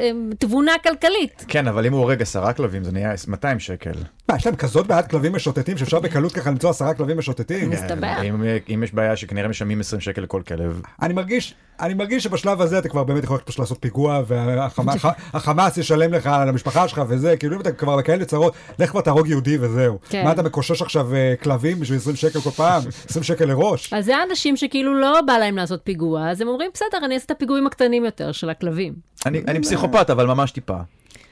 [0.03, 1.45] אה, תבונה כלכלית.
[1.49, 3.93] כן, אבל אם הוא הורג עשרה כלבים זה נהיה 200 שקל.
[4.31, 7.71] מה, יש להם כזאת בעיית כלבים משוטטים שאפשר בקלות ככה למצוא עשרה כלבים משוטטים?
[7.71, 8.15] מסתבר.
[8.23, 10.83] אם, אם יש בעיה שכנראה משלמים 20 שקל לכל כלב.
[11.03, 16.13] אני מרגיש, אני מרגיש שבשלב הזה אתה כבר באמת יכול פשוט לעשות פיגוע, והחמאס ישלם
[16.13, 19.59] לך על המשפחה שלך וזה, כאילו אם אתה כבר בכאלה צרות, לך כבר תהרוג יהודי
[19.61, 19.99] וזהו.
[20.09, 20.25] כן.
[20.25, 22.83] מה אתה מקושש עכשיו אה, כלבים בשביל 20 שקל כל פעם?
[23.11, 23.93] 20 שקל לראש?
[23.93, 27.25] אז זה אנשים שכאילו לא בא להם לעשות פיגוע, אז הם אומרים, בסדר, אני אעשה
[27.27, 28.95] את הפיגועים הקטנים יותר של הכלבים.
[29.27, 30.77] אני, אני פסיכופת, אבל ממש טיפה.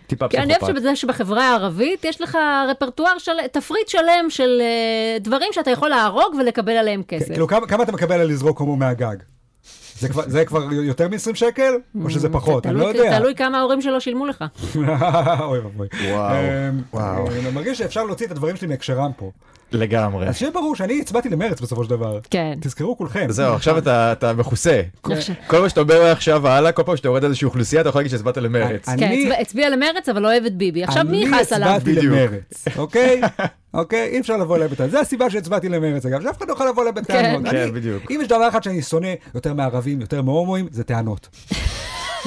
[0.08, 0.62] טיפה כי אני פסיכופת.
[0.62, 2.38] אוהבת שבזה שבחברה הערבית יש לך
[2.70, 7.28] רפרטואר של, תפריט שלם של אה, דברים שאתה יכול להרוג ולקבל עליהם כסף.
[7.32, 9.16] כאילו כמה כמה אתה מקבל על לזרוק הומו מהגג?
[9.98, 11.72] זה כבר- זה כבר יותר מ-20 שקל?
[12.04, 12.66] או שזה פחות?
[12.66, 13.18] אני לא יודע.
[13.18, 14.44] תלוי כמה ההורים שלו שילמו לך.
[15.40, 15.88] אוי ואבוי.
[16.02, 16.08] אמ,
[16.92, 17.26] וואו.
[17.30, 19.30] אני מרגיש שאפשר להוציא את הדברים שלי מהקשרם פה.
[19.72, 20.28] לגמרי.
[20.28, 22.18] אז שיהיה ברור שאני הצבעתי למרץ בסופו של דבר.
[22.30, 22.58] כן.
[22.60, 23.26] תזכרו כולכם.
[23.30, 24.80] זהו, עכשיו אתה, אתה מכוסה.
[25.04, 27.98] עכשיו- כל מה שאתה אומר מעכשיו והלאה, כל פעם שאתה יורד איזושהי אוכלוסייה, אתה יכול
[27.98, 28.88] להגיד שהצבעת למרץ.
[28.88, 30.84] אני- כן, הצביע- למרץ, אבל לא אוהב את ביבי.
[30.84, 31.68] עכשיו מי יכעס עליו?
[31.68, 32.06] אני הצבעתי.
[32.06, 33.20] למרץ, אוקיי?
[33.74, 34.08] אוקיי?
[34.08, 34.90] אי אפשר לבוא אליי בטענות.
[34.92, 37.44] זה הסיבה שהצבעתי למרץ, אגב, שאף אחד לא יכול לבוא אליי בטענות.
[37.44, 37.50] כן.
[37.50, 38.10] כן, בדיוק.
[38.10, 41.28] אם יש דבר אחד שאני שונא יותר מערבים, יותר מהומואים, זה טענות.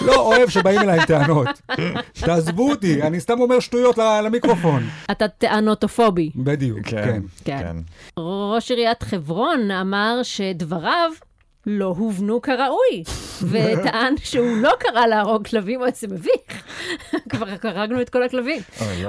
[0.05, 1.47] לא אוהב שבאים אליי עם טענות.
[2.13, 4.83] תעזבו אותי, אני סתם אומר שטויות ל- למיקרופון.
[5.11, 6.29] אתה טענוטופובי.
[6.35, 7.03] בדיוק, כן.
[7.03, 7.57] כן, כן.
[7.59, 7.75] כן.
[8.19, 11.11] ראש עיריית חברון אמר שדבריו
[11.67, 13.03] לא הובנו כראוי,
[13.43, 16.63] וטען שהוא לא קרא להרוג כלבים, אוי, זה מביך.
[17.29, 18.61] כבר הרגנו את כל הכלבים.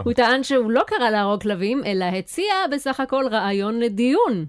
[0.04, 4.44] הוא טען שהוא לא קרא להרוג כלבים, אלא הציע בסך הכל רעיון לדיון.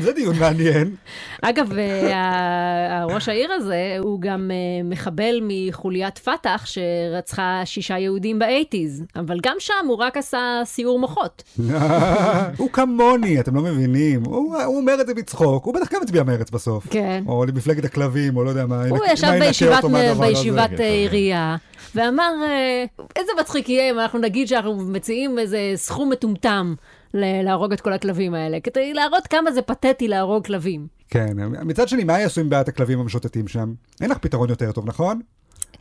[0.00, 0.94] זה דיון מעניין.
[1.42, 9.04] אגב, אה, ראש העיר הזה הוא גם אה, מחבל מחוליית פת"ח שרצחה שישה יהודים באייטיז,
[9.16, 11.42] אבל גם שם הוא רק עשה סיור מוחות.
[12.58, 14.22] הוא כמוני, אתם לא מבינים.
[14.24, 16.86] הוא אומר את זה בצחוק, הוא בטח גם הצביע מרץ בסוף.
[16.90, 17.24] כן.
[17.26, 18.84] או למפלגת הכלבים, או לא יודע מה.
[18.88, 19.84] הוא ישב בישיבת.
[20.20, 20.84] בישיבת כן, אה, כן.
[20.84, 21.56] עירייה,
[21.94, 22.84] ואמר, אה,
[23.16, 26.74] איזה מצחיק יהיה אם אנחנו נגיד שאנחנו מציעים איזה סכום מטומטם
[27.14, 30.86] להרוג את כל הכלבים האלה, כדי להראות כמה זה פתטי להרוג כלבים.
[31.08, 33.72] כן, מצד שני, מה יעשו עם בעיית הכלבים המשוטטים שם?
[34.00, 35.20] אין לך פתרון יותר טוב, נכון?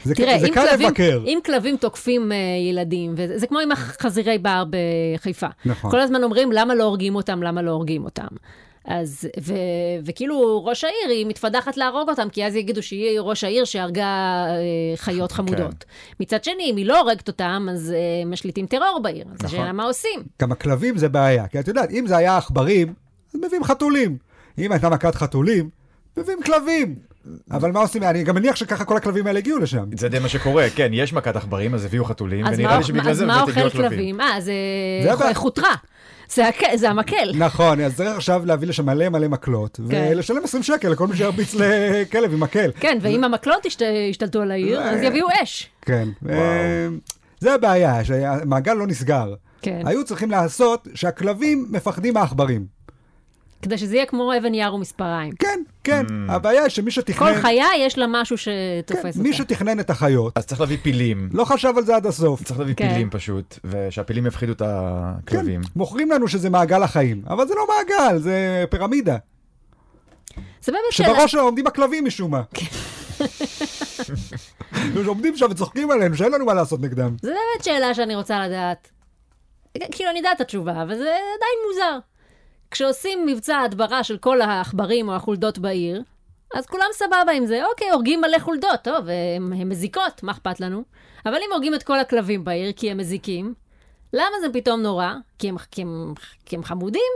[0.04, 1.24] זה, תראה, זה אם קל כלבים, לבקר.
[1.26, 2.36] אם כלבים תוקפים uh,
[2.70, 5.48] ילדים, וזה זה כמו עם החזירי בר בחיפה.
[5.65, 5.91] נכון.
[5.91, 8.28] כל הזמן אומרים, למה לא הורגים אותם, למה לא הורגים אותם.
[8.86, 9.54] אז, ו,
[10.06, 14.04] וכאילו ראש העיר, היא מתפדחת להרוג אותם, כי אז יגידו שהיא ראש העיר שהרגה
[14.50, 15.86] אה, חיות חמודות.
[16.20, 19.26] מצד שני, אם היא לא הורגת אותם, אז אה, משליטים טרור בעיר.
[19.26, 19.46] אז נכון.
[19.46, 20.20] השאלה מה עושים.
[20.41, 22.94] גם הכלבים זה בעיה, כי את יודעת, אם זה היה עכברים,
[23.34, 24.17] אז מביאים חתולים.
[24.58, 25.70] אם הייתה מכת חתולים,
[26.17, 26.96] מביאים כלבים.
[27.52, 28.04] אבל מה עושים?
[28.04, 29.86] אני גם מניח שככה כל הכלבים האלה הגיעו לשם.
[29.98, 32.84] זה די מה שקורה, כן, יש מכת עכברים, אז הביאו חתולים, אז ונראה מה, לי
[32.84, 33.89] שבגלל אז זה מה באמת אוכל הגיעו הכלבים.
[33.89, 34.22] כלבים?
[34.22, 34.54] אה, זה.
[35.34, 35.76] חוטרה.
[36.34, 36.62] זה, הק...
[36.76, 37.32] זה המקל.
[37.34, 40.08] נכון, אז צריך עכשיו להביא לשם מלא מלא מקלות, כן.
[40.12, 42.72] ולשלם 20 שקל לכל מי שירביץ לכלב עם מקל.
[42.80, 43.82] כן, ואם המקלות השת...
[44.10, 45.70] השתלטו על העיר, אז יביאו אש.
[45.82, 46.08] כן.
[46.30, 46.88] אה,
[47.39, 49.34] זה הבעיה, שהמעגל לא נסגר.
[49.62, 49.82] כן.
[49.86, 52.65] היו צריכים לעשות שהכלבים מפחדים מהעכברים.
[53.62, 55.32] כדי שזה יהיה כמו אבן יער ומספריים.
[55.39, 56.06] כן, כן.
[56.30, 57.34] הבעיה היא שמי שתכנן...
[57.34, 58.52] כל חיה יש לה משהו כן,
[58.86, 59.38] שתופס מי אותה.
[59.38, 61.30] שתכנן את החיות, אז צריך להביא פילים.
[61.34, 62.43] לא חשב על זה עד הסוף.
[62.43, 62.89] צריך להביא כן.
[62.89, 65.62] פילים פשוט, ושהפילים יפחידו את הכלבים.
[65.62, 69.17] כן, מוכרים לנו שזה מעגל החיים, אבל זה לא מעגל, זה פירמידה.
[70.62, 71.10] זה באמת שאלה.
[71.10, 72.41] שבראש שלה עומדים הכלבים משום מה.
[75.06, 77.15] עומדים שם וצוחקים עלינו, שאין לנו מה לעשות נגדם.
[77.21, 78.88] זה באמת שאלה שאני רוצה לדעת.
[79.91, 82.00] כאילו, אני יודעת את התשובה, אבל זה עדיין מוזר.
[82.71, 86.03] כשעושים מבצע הדברה של כל העכברים או החולדות בעיר,
[86.55, 87.65] אז כולם סבבה עם זה.
[87.65, 89.07] אוקיי, הורגים מלא חולדות, טוב,
[89.51, 90.84] הן מזיקות, מה אכפת לנו?
[91.25, 93.53] אבל אם הורגים את כל הכלבים בעיר כי הם מזיקים,
[94.13, 95.13] למה זה פתאום נורא?
[95.39, 96.13] כי הם, כי הם,
[96.45, 97.12] כי הם חמודים?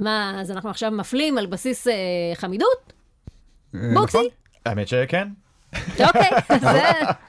[0.00, 1.94] מה, אז אנחנו עכשיו מפלים על בסיס אה,
[2.34, 2.92] חמידות?
[3.74, 4.18] אה, בוקסי?
[4.18, 4.28] נכון?
[4.66, 5.28] האמת שכן,
[5.76, 6.30] אוקיי,
[6.60, 6.82] זה...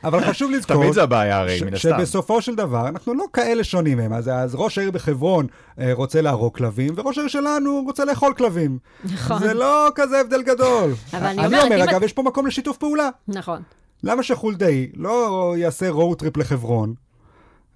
[0.04, 0.76] אבל חשוב לזכור...
[0.76, 1.90] תמיד זה הבעיה הרי, מן הסתם.
[1.98, 4.14] שבסופו של דבר אנחנו לא כאלה שונים מהם.
[4.14, 5.48] אז, אז ראש העיר בחברון
[5.80, 8.78] אה, רוצה להרוג כלבים, וראש העיר שלנו רוצה לאכול כלבים.
[9.04, 9.40] נכון.
[9.40, 10.94] זה לא כזה הבדל גדול.
[11.14, 13.10] אבל אני אני אומר, אגב, יש פה מקום לשיתוף פעולה.
[13.28, 13.62] נכון.
[14.04, 16.94] למה שחולדאי לא יעשה road trip לחברון?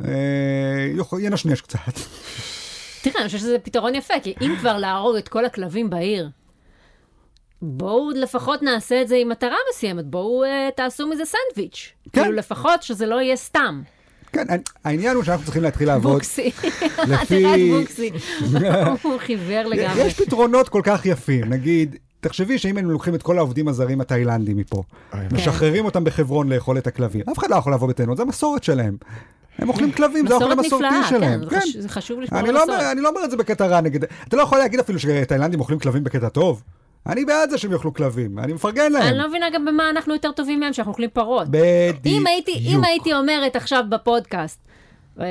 [0.04, 0.10] אה,
[1.20, 2.00] ינשנש קצת.
[3.02, 6.30] תראה, אני חושבת שזה פתרון יפה, כי אם כבר להרוג את כל הכלבים בעיר,
[7.68, 11.92] בואו לפחות נעשה את זה עם מטרה מסוימת, בואו uh, תעשו מזה סנדוויץ'.
[12.14, 12.22] כן.
[12.22, 13.82] כאילו לפחות שזה לא יהיה סתם.
[14.32, 14.44] כן,
[14.84, 16.14] העניין הוא שאנחנו צריכים להתחיל לעבוד.
[16.14, 16.52] בוקסי.
[17.12, 18.12] לפי- תראה את בוקסי.
[19.04, 20.02] הוא חיוור לגמרי.
[20.02, 24.58] יש פתרונות כל כך יפים, נגיד, תחשבי שאם היינו לוקחים את כל העובדים הזרים התאילנדים
[24.58, 24.84] מפה,
[25.32, 28.98] משחררים אותם בחברון לאכול את הכלבים, אף אחד לא יכול לבוא בטענות, זה המסורת שלהם.
[29.58, 31.42] הם אוכלים כלבים, זה האוכל מסורת המסורתי נפלאה, שלהם.
[31.50, 32.82] כן, זה חש- זה חשוב לשמור על לא מסורת.
[32.92, 34.04] אני לא אומר את זה בקטע רע נגד...
[34.28, 36.64] אתה לא יכול להגיד אפילו שתאילנדים אוכלים כלבים בקטע טוב.
[37.08, 39.04] אני בעד זה שהם יאכלו כלבים, אני מפרגן להם.
[39.04, 41.48] אני לא מבינה גם במה אנחנו יותר טובים מהם, שאנחנו אוכלים פרות.
[41.50, 42.06] בדיוק.
[42.06, 44.60] אם הייתי, אם הייתי אומרת עכשיו בפודקאסט,
[45.20, 45.26] אה,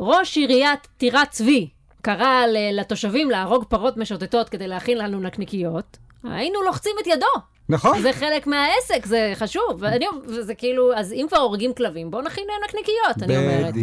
[0.00, 1.68] ראש עיריית טירת צבי
[2.02, 7.26] קרא לתושבים להרוג פרות משוטטות כדי להכין לנו נקניקיות, היינו לוחצים את ידו.
[7.70, 8.02] נכון.
[8.02, 9.62] זה חלק מהעסק, זה חשוב.
[9.78, 13.74] ואני, וזה כאילו, אז אם כבר הורגים כלבים, בואו נכין להם נקניקיות, אני אומרת.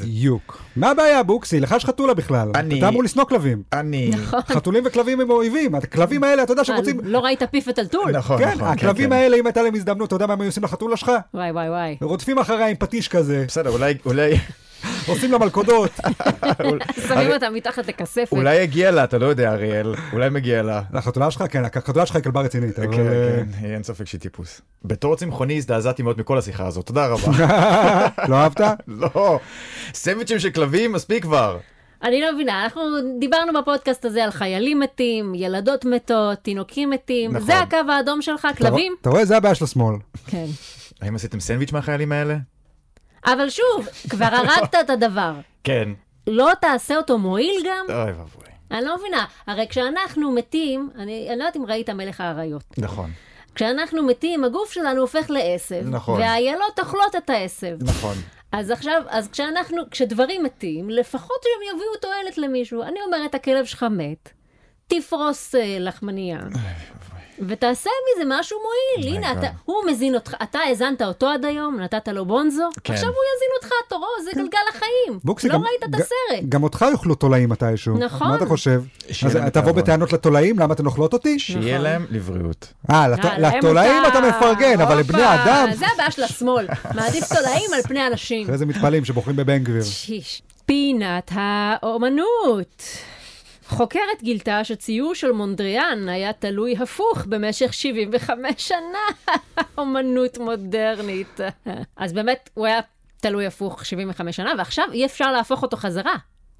[0.00, 0.62] בדיוק.
[0.76, 1.60] מה הבעיה, בוקסי?
[1.60, 2.48] לך יש חתולה בכלל.
[2.54, 3.62] אני- אתה אמור לשנוא כלבים.
[3.72, 4.10] אני...
[4.48, 5.74] חתולים וכלבים הם אויבים.
[5.74, 7.00] הכלבים האלה, אתה יודע שהם אה, רוצים...
[7.04, 8.10] לא ראית פיף וטלטול?
[8.10, 8.68] נכון, כן, נכון.
[8.68, 9.12] הכלבים כן.
[9.12, 11.12] האלה, אם הייתה להם הזדמנות, אתה יודע מה הם היו עושים לחתולה שלך?
[11.34, 11.96] וואי וואי וואי.
[12.02, 14.34] רודפים אחריה עם פטיש כזה, בסדר, אולי, אולי,
[15.06, 15.90] עושים לה מלכודות.
[17.08, 18.32] שמים אותה מתחת לכספת.
[18.32, 19.94] אולי הגיע לה, אתה לא יודע, אריאל.
[20.12, 20.82] אולי מגיע לה.
[20.92, 22.76] לחתולה שלך, כן, החתולה שלך היא כלבה רצינית.
[22.76, 22.88] כן, אה,
[23.60, 24.60] כן, אין ספק שהיא טיפוס.
[24.84, 27.32] בתור צמחוני הזדעזעתי מאוד מכל השיחה הזאת, תודה רבה.
[28.28, 28.60] לא אהבת?
[28.88, 29.38] לא,
[29.94, 31.58] סנדוויצ'ים של כלבים, מספיק כבר.
[32.02, 32.82] אני לא מבינה, אנחנו
[33.20, 37.30] דיברנו בפודקאסט הזה על חיילים מתים, ילדות מתות, תינוקים מתים.
[37.30, 37.46] נכון.
[37.46, 38.94] זה הקו האדום שלך, כלבים?
[39.00, 39.24] אתה רואה?
[39.24, 39.96] זה הבעיה של השמאל.
[40.26, 40.46] כן.
[41.00, 42.36] האם עשיתם סנדוויץ' מהחיילים האלה?
[43.24, 45.32] אבל שוב, כבר הרגת את הדבר.
[45.64, 45.88] כן.
[46.26, 47.86] לא תעשה אותו מועיל גם?
[47.88, 48.44] אוי ואבוי.
[48.70, 49.24] אני לא מבינה.
[49.46, 52.64] הרי כשאנחנו מתים, אני, אני לא יודעת אם ראית מלך האריות.
[52.78, 53.10] נכון,
[53.54, 55.82] כשאנחנו מתים, הגוף שלנו הופך לעשב.
[55.88, 56.20] נכון.
[56.20, 57.76] והאיילות אוכלות את העשב.
[57.80, 58.14] נכון.
[58.52, 62.82] אז עכשיו, אז כשאנחנו, כשדברים מתים, לפחות שהם יביאו תועלת למישהו.
[62.82, 64.32] אני אומרת, הכלב שלך מת,
[64.86, 66.38] תפרוס אה, לחמנייה.
[67.48, 69.38] ותעשה מזה משהו מועיל, הנה, God.
[69.38, 72.92] אתה, הוא מזין אותך, אתה האזנת אותו עד היום, נתת לו בונזו, כן.
[72.94, 75.18] עכשיו הוא יזין אותך, תורו, זה גלגל החיים.
[75.24, 76.44] בוקסי, לא גם- ראית את הסרט.
[76.48, 77.98] גם אותך יאכלו תולעים מתישהו.
[77.98, 78.28] נכון.
[78.28, 78.82] מה אתה חושב?
[79.26, 79.72] אז תבוא.
[79.72, 81.38] בטענות לתולעים, למה אתן אוכלות אותי?
[81.38, 81.84] שיהיה נכון.
[81.84, 82.72] להם לבריאות.
[82.90, 84.20] אה, לת- אה, לתולעים אתה.
[84.20, 85.68] מפרגן, אבל לבני אדם...
[85.74, 88.44] זה הבעיה של השמאל, מעדיף תולעים על פני אנשים.
[88.44, 89.82] אחרי זה מתפלאים שבוחרים בבן גביר.
[89.82, 90.42] שיש.
[90.66, 92.82] פינת האומנות.
[93.72, 99.32] חוקרת גילתה שציור של מונדריאן היה תלוי הפוך במשך 75 שנה.
[99.78, 101.40] אומנות מודרנית.
[101.96, 102.80] אז באמת, הוא היה
[103.20, 106.14] תלוי הפוך 75 שנה, ועכשיו אי אפשר להפוך אותו חזרה.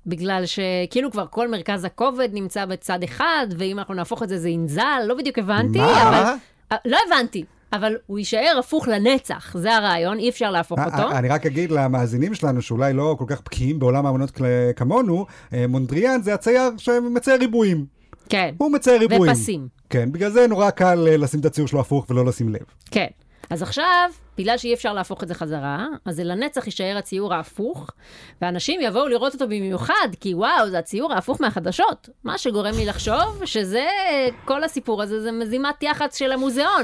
[0.07, 4.49] בגלל שכאילו כבר כל מרכז הכובד נמצא בצד אחד, ואם אנחנו נהפוך את זה זה
[4.49, 6.09] ינזל, לא בדיוק הבנתי, מה?
[6.09, 6.33] אבל...
[6.73, 10.97] אה, לא הבנתי, אבל הוא יישאר הפוך לנצח, זה הרעיון, אי אפשר להפוך אה, אותו.
[10.97, 14.41] אה, אני רק אגיד למאזינים שלנו, שאולי לא כל כך בקיאים בעולם האמנות
[14.77, 17.87] כמונו, אה, מונדריאן זה הצייר שמצייר ריבועים.
[18.29, 18.55] כן.
[18.59, 19.33] הוא מצייר ריבועים.
[19.33, 19.69] ופסים.
[19.91, 22.63] כן, בגלל זה נורא קל לשים את הציור שלו הפוך ולא לשים לב.
[22.91, 23.07] כן.
[23.53, 27.91] אז עכשיו, בגלל שאי אפשר להפוך את זה חזרה, אז זה לנצח יישאר הציור ההפוך,
[28.43, 32.09] ואנשים יבואו לראות אותו במיוחד, כי וואו, זה הציור ההפוך מהחדשות.
[32.25, 33.87] מה שגורם לי לחשוב שזה,
[34.45, 36.83] כל הסיפור הזה, זה מזימת יח"צ של המוזיאון.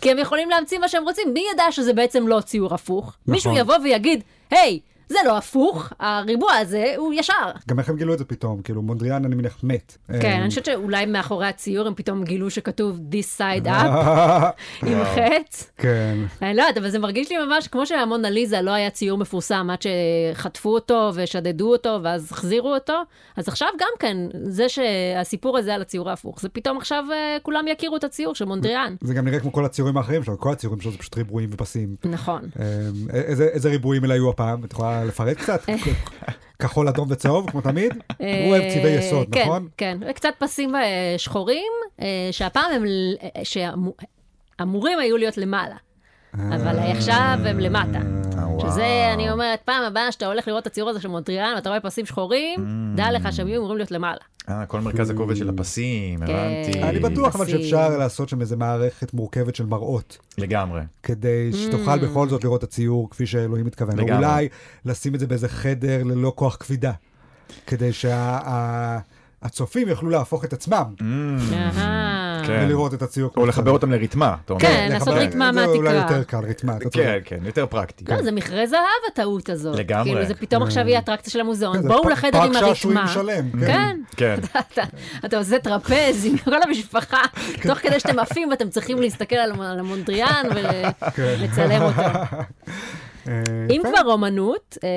[0.00, 3.16] כי הם יכולים להמציא מה שהם רוצים, מי ידע שזה בעצם לא ציור הפוך?
[3.26, 4.80] מישהו יבוא ויגיד, היי,
[5.12, 7.32] זה לא הפוך, הריבוע הזה הוא ישר.
[7.68, 8.62] גם איך הם גילו את זה פתאום?
[8.62, 9.96] כאילו, מונדריאן, אני מניח, מת.
[10.06, 13.70] כן, אה, אני חושבת שאולי מאחורי הציור הם פתאום גילו שכתוב This side up
[14.88, 15.70] עם חץ.
[15.76, 16.18] כן.
[16.42, 19.78] אני לא יודעת, אבל זה מרגיש לי ממש כמו שהמונליזה לא היה ציור מפורסם עד
[19.82, 23.02] שחטפו אותו ושדדו אותו ואז החזירו אותו.
[23.36, 27.64] אז עכשיו גם כן, זה שהסיפור הזה על הציור ההפוך, זה פתאום עכשיו אה, כולם
[27.68, 28.94] יכירו את הציור של מונדריאן.
[29.00, 31.96] זה גם נראה כמו כל הציורים האחרים שלו, כל הציורים שלו זה פשוט ריבועים ופסים.
[32.04, 32.42] נכון.
[32.60, 32.88] אה,
[33.28, 34.64] איזה ריבועים אלה היו הפעם?
[34.64, 35.62] את יכולה לפרט קצת?
[36.58, 37.92] כחול, אדום וצהוב, כמו תמיד?
[38.18, 39.68] הוא אוהב צבעי יסוד, כן, נכון?
[39.76, 42.84] כן, וקצת פסים אה, שחורים, אה, שהפעם הם,
[43.22, 45.76] אה, שאמורים היו להיות למעלה.
[46.34, 48.21] אבל עכשיו הם למטה.
[48.70, 51.80] שזה, אני אומרת, פעם הבאה שאתה הולך לראות את הציור הזה של מונטריאן ואתה רואה
[51.80, 52.60] פסים שחורים,
[52.96, 54.20] דע לך שהם יהיו אמורים להיות למעלה.
[54.48, 56.32] אה, כל מרכז הכובד של הפסים, כן.
[56.64, 56.82] הבנתי.
[56.82, 57.48] אני בטוח אבל.
[57.48, 60.80] שאפשר לעשות שם איזה מערכת מורכבת של מראות, לגמרי.
[61.02, 63.98] כדי שתוכל בכל זאת לראות את הציור כפי שאלוהים מתכוון.
[63.98, 64.16] לגמרי.
[64.16, 64.48] אולי
[64.84, 66.92] לשים את זה באיזה חדר ללא כוח כבידה,
[67.66, 70.94] כדי שהצופים יוכלו להפוך את עצמם
[71.52, 71.72] אהה.
[71.72, 72.31] כן.
[72.48, 73.30] ולראות את הציור.
[73.36, 74.62] או לחבר אותם לריתמה, אתה אומר.
[74.62, 76.16] כן, לעשות ריתמה זה אולי מהתקרה.
[76.18, 76.72] יותר קל, ריתמה.
[76.92, 78.04] כן, כן, יותר פרקטי.
[78.08, 78.78] לא, זה מכרה זהב
[79.12, 79.78] הטעות הזאת.
[79.78, 80.10] לגמרי.
[80.12, 81.82] כאילו, זה פתאום עכשיו יהיה אטרקציה של המוזיאון.
[81.82, 83.08] כן, בואו לחדר עם הרתמה.
[83.08, 83.66] שלם, כן.
[83.66, 83.96] כן.
[84.16, 84.34] כן.
[84.72, 84.82] אתה-
[85.24, 87.22] אתה עושה טרפז עם כל המשפחה,
[87.62, 90.46] תוך כדי שאתם עפים ואתם צריכים להסתכל על על המונדריאן
[91.16, 92.02] ולצלם אותו.
[93.28, 93.82] אה, אם.
[93.84, 94.88] כבר אומנות, אה,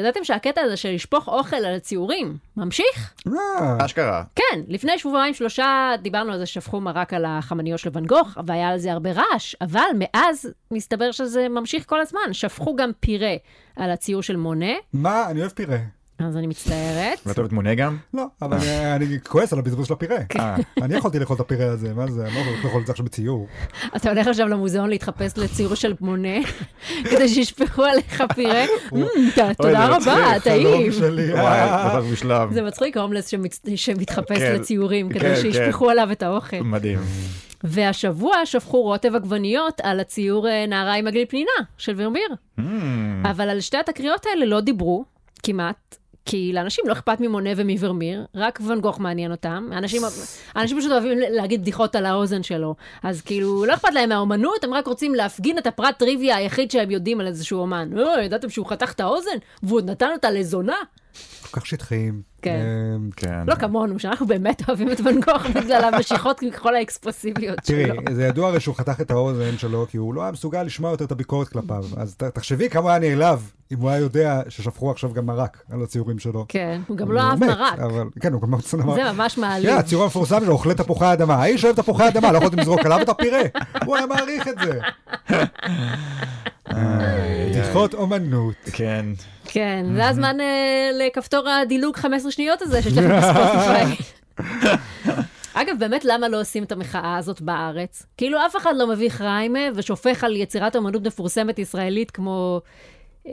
[0.00, 3.14] ידעתם שהקטע הזה של לשפוך אוכל על הציורים ממשיך?
[3.26, 4.22] אה, אשכרה.
[4.36, 8.68] כן, לפני שבועיים שלושה דיברנו על זה ששפכו מרק על החמניות של ואן גוך, והיה
[8.68, 12.32] על זה הרבה רעש, אבל מאז מסתבר שזה ממשיך כל הזמן.
[12.32, 13.34] שפכו גם פירה
[13.76, 14.72] על הציור של מונה.
[14.92, 15.26] מה?
[15.30, 15.78] אני אוהב פירה.
[16.22, 17.18] אז אני מצטערת.
[17.26, 17.96] ואת אוהבת מונה גם?
[18.14, 20.16] לא, אבל אה, אני כועס על הבזבוז של הפירה.
[20.38, 22.26] אה, אני יכולתי לאכול את הפירה הזה, מה זה?
[22.26, 23.46] אני לא יכול לאכול את זה עכשיו בציור.
[23.96, 26.38] אתה הולך עכשיו למוזיאון להתחפש לציור של מונה,
[27.10, 28.64] כדי שישפכו עליך פירה.
[28.92, 29.02] "מ,
[29.34, 30.92] ת- תודה רבה, טעים.
[32.52, 33.34] זה מצחיק, הומלס
[33.76, 35.40] שמתחפש כן, לציורים, כן, כדי כן.
[35.42, 36.60] שישפכו עליו את האוכל.
[36.60, 36.98] מדהים.
[37.64, 42.28] והשבוע שפכו רוטב עגבניות על הציור אה, נערה עם עגלי פנינה של ורמיר.
[42.58, 42.62] Mm,
[43.30, 45.04] אבל על שתי התקריות האלה לא דיברו,
[45.42, 45.96] כמעט.
[46.24, 49.68] כי לאנשים לא אכפת ממונה ומוורמיר, רק ואן גוך מעניין אותם.
[49.72, 50.02] אנשים,
[50.56, 52.74] אנשים פשוט אוהבים להגיד בדיחות על האוזן שלו.
[53.02, 56.90] אז כאילו, לא אכפת להם מהאומנות, הם רק רוצים להפגין את הפרט טריוויה היחיד שהם
[56.90, 57.90] יודעים על איזשהו אומן.
[57.98, 59.36] אה, ידעתם שהוא חתך את האוזן?
[59.62, 60.76] והוא עוד נתן אותה לזונה?
[61.50, 62.31] כל כך שטחיים.
[62.42, 62.50] כן.
[62.50, 63.44] אה, כן.
[63.46, 68.02] לא כמונו, שאנחנו באמת אוהבים את ואן גוך בגלל המשיכות ככל האקספרסיביות תראי, שלו.
[68.14, 71.04] זה ידוע הרי שהוא חתך את האוזן שלו, כי הוא לא היה מסוגל לשמוע יותר
[71.04, 71.84] את הביקורת כלפיו.
[71.96, 76.18] אז תחשבי כמה היה נעלב אם הוא היה יודע ששפכו עכשיו גם מרק על הציורים
[76.18, 76.44] שלו.
[76.48, 77.78] כן, הוא גם לא אהב מרק.
[77.78, 78.96] אבל- כן, הוא גם שונא מרק.
[79.04, 79.70] זה ממש מעליב.
[79.70, 81.34] כן, הציור המפורסם שלו, אוכלי תפוחי אדמה.
[81.34, 83.40] האיש אוהב תפוחי אדמה, לא יכולתם לזרוק עליו את הפירה.
[83.86, 84.80] הוא היה מעריך את זה.
[86.70, 88.54] בדיחות אומנות.
[88.72, 89.06] כן.
[89.44, 93.96] כן, זה הזמן אה, לכפתור הדילוג 15 שניות הזה שיש לכם בספוטיפיי.
[95.54, 98.02] אגב, באמת, למה לא עושים את המחאה הזאת בארץ?
[98.16, 102.60] כאילו, אף אחד לא מביא חריימה ושופך על יצירת אמנות מפורסמת ישראלית כמו...
[103.26, 103.32] אה,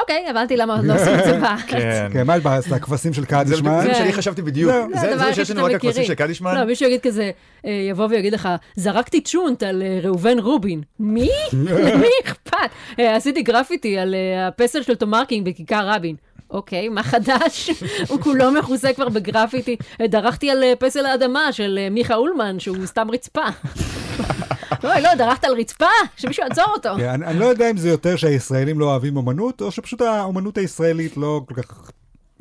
[0.00, 1.60] אוקיי, הבנתי למה עוד לא עושים את זה בארץ.
[1.66, 2.08] כן.
[2.12, 2.72] כן, מה יש בארץ?
[2.72, 3.56] הכבשים של קדישמן?
[3.56, 3.94] זה מה כן.
[3.94, 4.72] שאני חשבתי בדיוק.
[4.72, 4.88] זהו.
[4.92, 6.06] זה הדבר זה היחיד שיש לנו רק הכבשים מכירים.
[6.06, 6.54] של קדישמן?
[6.54, 7.30] לא, מישהו יגיד כזה,
[7.66, 10.82] אה, יבוא ויגיד לך, זרקתי צ'ונט על אה, ראובן רובין.
[11.00, 11.30] מי?
[11.92, 12.70] למי אכפת?
[12.98, 16.16] עשיתי גרפיטי על הפסל של תומרקינג בכיכר רבין.
[16.52, 17.70] אוקיי, מה חדש?
[18.08, 19.76] הוא כולו מכוסה כבר בגרפיטי.
[20.02, 23.44] דרכתי על אה, פסל האדמה של אה, מיכה אולמן, שהוא סתם רצפה.
[24.84, 25.84] אוי, לא, דרכת על רצפה?
[26.16, 26.88] שמישהו יעצור אותו.
[27.14, 31.40] אני לא יודע אם זה יותר שהישראלים לא אוהבים אומנות, או שפשוט האומנות הישראלית לא
[31.48, 31.90] כל כך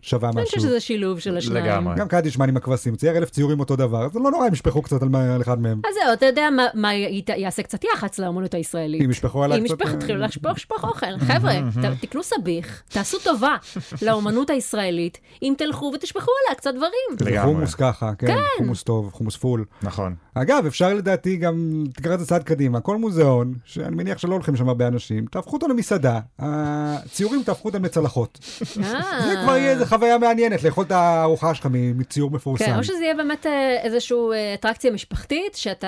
[0.02, 0.70] שווה אני חושב משהו.
[0.70, 1.66] שזה שילוב של השניים.
[1.66, 1.96] לגמרי.
[1.96, 5.02] גם קדישמן עם הכבשים, צייר אלף ציורים אותו דבר, זה לא נורא אם ישפכו קצת
[5.02, 5.82] על אחד מהם.
[5.90, 6.94] אז זהו, אתה יודע מה,
[7.38, 9.02] יעשה קצת יח"צ לאמנות הישראלית.
[9.02, 9.74] אם ישפכו עליי אם קצת...
[9.74, 11.20] ישפכו, אה, תתחילו לשפוך, לשפוך אוכל.
[11.20, 11.54] חבר'ה,
[12.02, 13.56] תקנו סביח, תעשו טובה
[14.02, 17.32] לאמנות הישראלית, אם תלכו ותשפכו עליה קצת דברים.
[17.32, 17.54] לגמרי.
[17.54, 19.66] חומוס ככה, כן, חומוס טוב, חומוס פול.
[19.82, 20.16] נכון.
[20.34, 24.56] אגב, אפשר לדעתי גם, תקרא את זה צעד קדימה, כל מוזיאון, שאני מניח שלא הולכים
[24.56, 28.40] שם הרבה אנשים, תהפכו אותו למסעדה, הציורים תהפכו אותם לצלחות.
[28.84, 29.02] אה.
[29.28, 32.66] זה כבר יהיה איזה חוויה מעניינת, לאכול את הארוחה שלך מציור מפורסם.
[32.66, 35.88] כן, או שזה יהיה באמת אה, איזושהי אה, אטרקציה משפחתית, שאתה,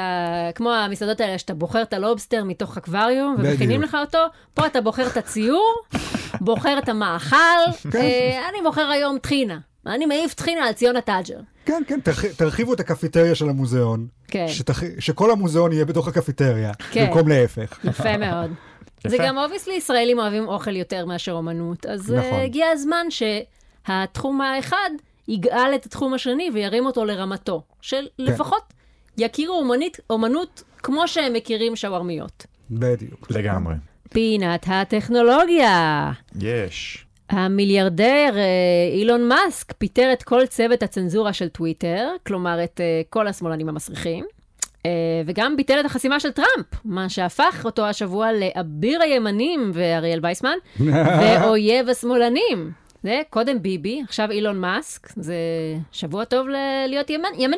[0.56, 3.82] כמו המסעדות האלה, שאתה בוחר את הלובסטר מתוך אקווריום, ומכינים.
[3.82, 4.18] לך אותו,
[4.54, 5.74] פה אתה בוחר את הציור,
[6.42, 7.36] בוחר את המאכל,
[7.92, 8.00] כן.
[8.02, 9.58] אה, אני בוחר היום טחינה.
[9.88, 11.38] אני מעיף טחינה על ציונה תג'ר.
[11.66, 14.08] כן, כן, תרח- תרחיבו את הקפיטריה של המוזיאון.
[14.28, 14.46] כן.
[14.48, 17.06] שתח- שכל המוזיאון יהיה בתוך הקפיטריה, כן.
[17.06, 17.80] במקום להפך.
[17.84, 18.52] יפה מאוד.
[19.08, 22.40] זה גם obviously ישראלים אוהבים אוכל יותר מאשר אומנות, אז נכון.
[22.40, 23.06] הגיע הזמן
[23.88, 24.90] שהתחום האחד
[25.28, 28.74] יגאל את התחום השני וירים אותו לרמתו, של לפחות
[29.18, 32.46] יכירו אומנית, אומנות כמו שהם מכירים שווארמיות.
[32.72, 33.32] בדיוק.
[33.32, 33.76] לגמרי.
[34.10, 36.12] פינת הטכנולוגיה.
[36.42, 37.06] יש.
[37.30, 43.28] המיליארדר אה, אילון מאסק פיטר את כל צוות הצנזורה של טוויטר, כלומר את אה, כל
[43.28, 44.26] השמאלנים המסריחים,
[44.86, 44.92] אה,
[45.26, 50.58] וגם ביטל את החסימה של טראמפ, מה שהפך אותו השבוע לאביר הימנים ואריאל וייסמן,
[51.20, 52.72] ואויב השמאלנים.
[53.04, 55.36] זה קודם ביבי, עכשיו אילון מאסק, זה
[55.92, 57.26] שבוע טוב ל- להיות ימנ...
[57.38, 57.58] ימני.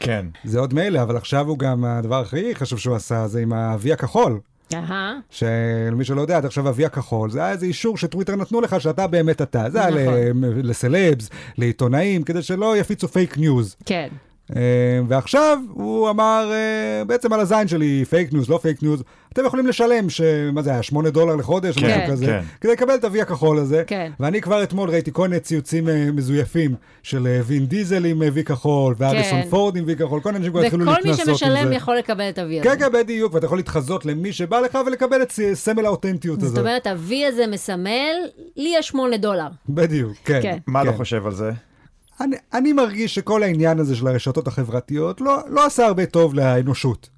[0.00, 0.26] כן.
[0.44, 3.92] זה עוד מילא, אבל עכשיו הוא גם, הדבר הכי חשוב שהוא עשה, זה עם ה-V
[3.92, 4.40] הכחול.
[4.74, 8.80] אהה, שלמי שלא יודע, עד עכשיו ה-V הכחול, זה היה איזה אישור שטוויטר נתנו לך
[8.80, 9.70] שאתה באמת אתה.
[9.70, 10.14] זה היה נכון.
[10.62, 13.76] לסלבס, לעיתונאים, כדי שלא יפיצו פייק ניוז.
[13.86, 14.08] כן.
[14.56, 14.62] אה,
[15.08, 19.66] ועכשיו הוא אמר, אה, בעצם על הזין שלי, פייק ניוז, לא פייק ניוז, אתם יכולים
[19.66, 20.20] לשלם, ש...
[20.52, 22.40] מה זה היה, 8 דולר לחודש, או כן, משהו כזה, כן.
[22.60, 23.82] כדי לקבל את ה-V הכחול הזה.
[23.86, 24.12] כן.
[24.20, 28.94] ואני כבר אתמול ראיתי כל מיני ציוצים אה, מזויפים של וין דיזל עם V כחול,
[28.98, 29.48] ואריסון כן.
[29.48, 31.38] פורד עם V כחול, כל אנשים כבר התחילו וכל מי להתנסות עם זה.
[31.38, 32.60] שמשלם יכול לקבל את ה-V הזה.
[32.62, 36.58] כן, כן, בדיוק, ואתה יכול להתחזות למי שבא לך ולקבל את סמל האותנטיות זאת הזאת.
[36.58, 38.14] אומרת, ה-V הזה מסמל,
[38.56, 39.48] לי יש 8 דולר.
[39.68, 40.38] בדיוק, כן.
[40.42, 40.58] כן.
[40.66, 40.96] מה אתה כן.
[40.96, 41.50] חושב על זה?
[42.20, 47.08] אני, אני מרגיש שכל העניין הזה של הרשתות החברתיות לא, לא עשה הרבה טוב לאנושות.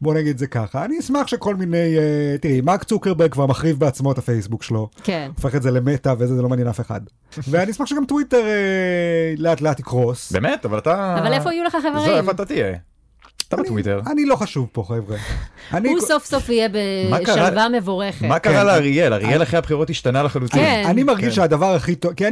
[0.00, 0.84] בוא נגיד זה ככה.
[0.84, 1.96] אני אשמח שכל מיני...
[1.96, 4.88] Uh, תראי, מרק צוקרברג כבר מחריב בעצמו את הפייסבוק שלו.
[5.02, 5.30] כן.
[5.36, 7.00] הופך את זה למטה וזה, זה לא מעניין אף אחד.
[7.50, 10.32] ואני אשמח שגם טוויטר uh, לאט לאט יקרוס.
[10.32, 10.64] באמת?
[10.64, 11.16] אבל אתה...
[11.18, 12.16] אבל איפה יהיו לך זהו, חברים?
[12.16, 12.76] איפה אתה תהיה?
[13.54, 14.00] אתה בטוויטר.
[14.12, 15.16] אני לא חשוב פה, חבר'ה.
[15.84, 16.68] הוא סוף סוף יהיה
[17.12, 18.24] בשלווה מבורכת.
[18.26, 19.12] מה קרה לאריאל?
[19.12, 20.60] אריאל אחרי הבחירות השתנה לחלוטין.
[20.60, 20.84] כן.
[20.86, 21.34] אני מרגיש כן.
[21.34, 22.26] שהדבר הכי טוב, כי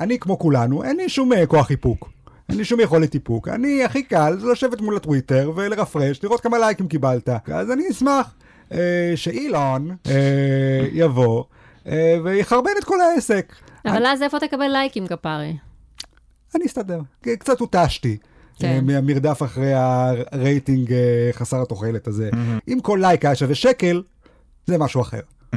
[0.00, 2.10] אני, כמו כולנו, אין לי שום אה, כוח איפוק.
[2.48, 3.48] אין לי שום יכולת איפוק.
[3.48, 7.28] אני, הכי קל זה לשבת מול הטוויטר ולרפרש, לראות כמה לייקים קיבלת.
[7.54, 8.34] אז אני אשמח
[8.72, 11.44] אה, שאילון אה, יבוא
[11.86, 13.54] אה, ויחרבן את כל העסק.
[13.86, 15.56] אבל אז איפה תקבל לייקים, כפרי?
[16.54, 17.00] אני אסתדר.
[17.20, 18.16] קצת הותשתי.
[18.58, 18.66] כן.
[18.66, 22.30] אה, מהמרדף אחרי הרייטינג אה, חסר התוחלת הזה.
[22.68, 24.02] אם כל לייק היה שווה שקל,
[24.66, 25.20] זה משהו אחר.
[25.54, 25.56] Mm,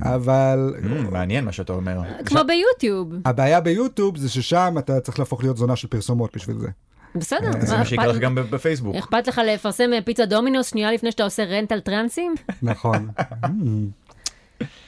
[0.00, 2.00] אבל mm, מעניין מה שאתה אומר.
[2.24, 3.12] כמו ביוטיוב.
[3.24, 6.68] הבעיה ביוטיוב זה ששם אתה צריך להפוך להיות זונה של פרסומות בשביל זה.
[7.14, 7.50] בסדר.
[7.60, 8.96] זה מה שיקרה לך גם בפייסבוק.
[8.96, 12.34] אכפת לך לפרסם אה, פיצה דומינוס שנייה לפני שאתה עושה rant על טרנסים?
[12.62, 13.08] נכון.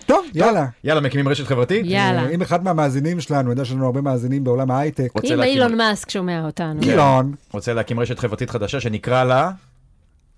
[0.07, 0.67] טוב, יאללה.
[0.85, 1.87] יאללה, מקימים רשת חברתית?
[1.87, 2.25] יאללה.
[2.25, 5.77] אה, אם אחד מהמאזינים שלנו, אני יודע שיש לנו הרבה מאזינים בעולם ההייטק, אם אילון
[5.77, 6.83] מאסק שומע אותנו.
[6.83, 6.91] כן.
[6.91, 9.51] אילון, רוצה להקים רשת חברתית חדשה שנקרא לה...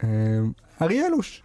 [0.05, 0.09] אה,
[0.83, 1.43] אריאלוש.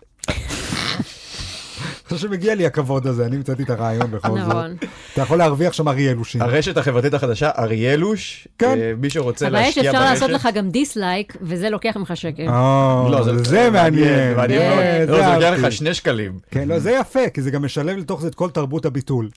[2.16, 4.38] חושב שמגיע לי הכבוד הזה, אני המצאתי את הרעיון בכל זאת.
[4.38, 4.76] נכון.
[5.14, 6.42] אתה יכול להרוויח שם אריאלושים.
[6.42, 8.48] הרשת החברתית החדשה, אריאלוש.
[8.60, 8.78] כן.
[8.80, 10.46] אה, מי שרוצה הבעיה להשקיע שאפשר לעשות ברשת.
[10.46, 12.44] לך גם dislike, וזה לוקח ממך שקל.
[12.44, 14.36] לא, זה מעניין.
[14.36, 15.38] זה לא, לוקח.
[15.52, 16.40] לך שני שקלים.
[16.52, 19.30] כן, לא, זה יפה, כי זה גם משלב לתוך זה את כל תרבות הביטול.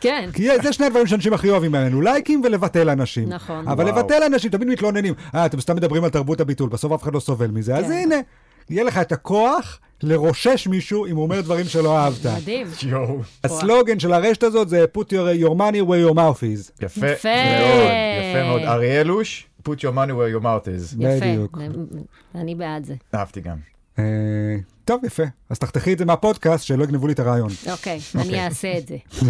[0.00, 0.28] כן.
[0.32, 3.28] כי זה שני הדברים שאנשים הכי אוהבים ממנו, לייקים ולבטל אנשים.
[3.28, 3.68] נכון.
[3.68, 3.86] אבל.
[3.86, 7.20] לבטל אנשים, תמיד מתלוננים, אה, אתם סתם מדברים על תרבות הביטול, בסוף אף אחד לא
[7.20, 7.76] סובל מזה.
[7.76, 7.92] אז כן.
[7.92, 8.16] הנה,
[8.70, 12.26] יהיה לך את הכוח לרושש מישהו אם הוא אומר דברים שלא אהבת.
[12.26, 12.66] מדהים.
[12.86, 13.18] יואו.
[13.44, 16.84] הסלוגן של הרשת הזאת זה put your, your money where your mouth is.
[16.84, 17.28] יפה יפה.
[17.58, 17.90] מאוד,
[18.30, 18.62] יפה מאוד.
[18.62, 20.96] אריאלוש, put your money where your mouth is.
[20.96, 21.58] בדיוק.
[21.60, 21.98] יפה.
[22.34, 22.94] אני בעד זה.
[23.14, 23.56] אהבתי גם.
[23.98, 24.04] אה,
[24.84, 25.22] טוב, יפה.
[25.50, 27.50] אז תחתכי את זה מהפודקאסט, שלא יגנבו לי את הרעיון.
[27.70, 28.96] אוקיי, אני אעשה את זה.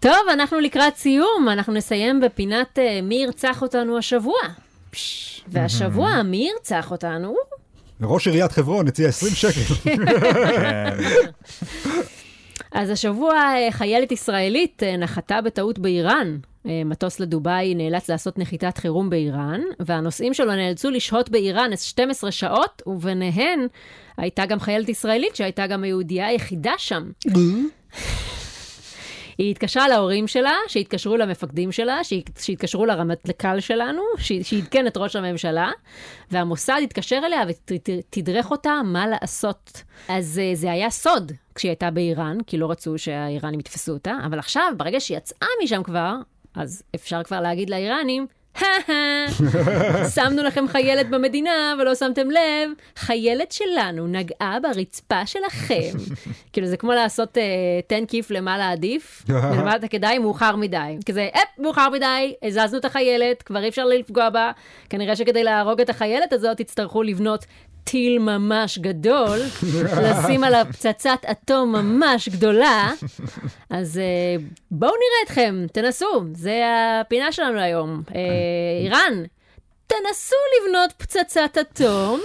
[0.00, 4.38] טוב, אנחנו לקראת סיום, אנחנו נסיים בפינת אה, מי ירצח אותנו השבוע.
[5.48, 7.34] והשבוע, מי ירצח אותנו?
[8.02, 9.74] ראש עיריית חברון הציע 20 שקל.
[9.84, 10.80] כן.
[12.72, 16.38] אז השבוע אה, חיילת ישראלית אה, נחתה בטעות באיראן.
[16.66, 22.82] אה, מטוס לדובאי נאלץ לעשות נחיתת חירום באיראן, והנוסעים שלו נאלצו לשהות באיראן 12 שעות,
[22.86, 23.66] וביניהן
[24.16, 27.10] הייתה גם חיילת ישראלית שהייתה גם היהודייה היחידה שם.
[29.38, 34.02] היא התקשרה להורים שלה, שהתקשרו למפקדים שלה, שהת- שהתקשרו לרמטכ"ל שלנו,
[34.42, 35.70] שעדכן את ראש הממשלה,
[36.30, 39.82] והמוסד התקשר אליה ותדרך אותה מה לעשות.
[40.08, 44.38] אז אה, זה היה סוד כשהיא הייתה באיראן, כי לא רצו שהאיראנים יתפסו אותה, אבל
[44.38, 46.14] עכשיו, ברגע שהיא יצאה משם כבר,
[46.54, 48.26] אז אפשר כבר להגיד לאיראנים,
[50.14, 55.98] שמנו לכם חיילת במדינה ולא שמתם לב, חיילת שלנו נגעה ברצפה שלכם.
[56.52, 57.40] כאילו זה כמו לעשות uh,
[57.86, 60.96] תן כיף למעלה עדיף, ולמטה כדאי מאוחר מדי.
[61.06, 64.50] כזה, אפ, מאוחר מדי, הזזנו את החיילת, כבר אי אפשר לפגוע בה,
[64.90, 67.46] כנראה שכדי להרוג את החיילת הזאת תצטרכו לבנות
[67.90, 69.38] טיל ממש גדול,
[70.02, 72.92] לשים עליו פצצת אטום ממש גדולה.
[73.70, 76.62] אז אה, בואו נראה אתכם, תנסו, זה
[77.00, 78.02] הפינה שלנו היום.
[78.14, 78.20] אה,
[78.84, 79.22] איראן,
[79.86, 82.20] תנסו לבנות פצצת אטום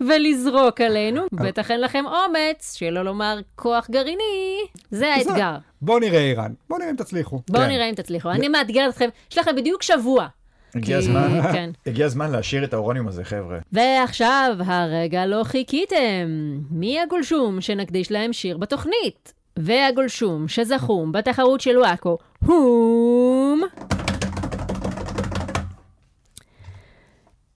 [0.00, 4.58] ולזרוק עלינו, בטח אין לכם אומץ, שלא לומר כוח גרעיני.
[4.90, 5.56] זה האתגר.
[5.82, 6.52] בואו נראה איראן.
[6.68, 7.40] בואו נראה אם תצליחו.
[7.48, 7.68] בואו כן.
[7.68, 8.30] נראה אם תצליחו.
[8.30, 10.26] אני מאתגרת אתכם, יש לכם בדיוק שבוע.
[10.74, 11.70] הגיע הזמן, כן.
[11.86, 13.58] הגיע הזמן להשאיר את האורניום הזה, חבר'ה.
[13.72, 16.26] ועכשיו, הרגע לא חיכיתם.
[16.70, 19.32] מי הגולשום שנקדיש להם שיר בתוכנית?
[19.58, 23.62] והגולשום שזכום בתחרות של וואקו, הום...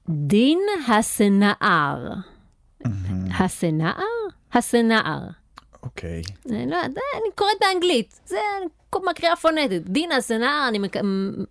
[0.09, 0.59] דין
[0.89, 2.13] הסנער.
[3.39, 4.03] הסנער?
[4.53, 5.40] הסנער.
[5.83, 6.23] אוקיי.
[6.51, 8.39] אני לא יודעת, אני קוראת באנגלית, זה
[9.11, 9.89] מקריאה פונטית.
[9.89, 10.97] דינה סנאר, אני, מק...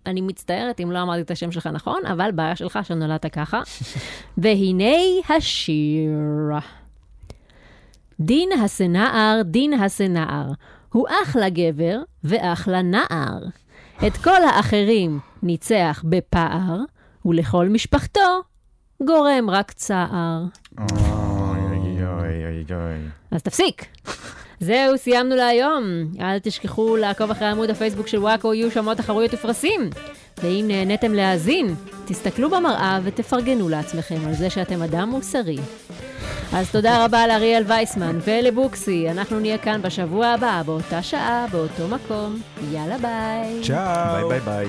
[0.06, 3.60] אני מצטערת אם לא אמרתי את השם שלך נכון, אבל בעיה שלך שנולדת ככה.
[4.38, 4.94] והנה
[5.28, 6.58] השיר.
[8.20, 10.46] דין הסנאר, דין הסנאר,
[10.92, 13.38] הוא אחלה גבר ואחלה נער.
[14.06, 16.80] את כל האחרים ניצח בפער,
[17.24, 18.40] ולכל משפחתו
[19.02, 20.44] גורם רק צער.
[20.78, 21.09] אוי
[22.70, 23.08] אוי.
[23.30, 23.86] אז תפסיק.
[24.60, 25.82] זהו, סיימנו להיום.
[26.20, 29.90] אל תשכחו לעקוב אחרי עמוד הפייסבוק של וואקו, יהיו שם עוד תחרויות ופרסים.
[30.42, 35.58] ואם נהניתם להאזין, תסתכלו במראה ותפרגנו לעצמכם על זה שאתם אדם מוסרי.
[36.52, 39.10] אז תודה רבה לאריאל וייסמן ולבוקסי.
[39.10, 42.40] אנחנו נהיה כאן בשבוע הבא, באותה שעה, באותו מקום.
[42.72, 43.60] יאללה ביי.
[43.62, 44.28] צ'או.
[44.28, 44.68] ביי ביי ביי.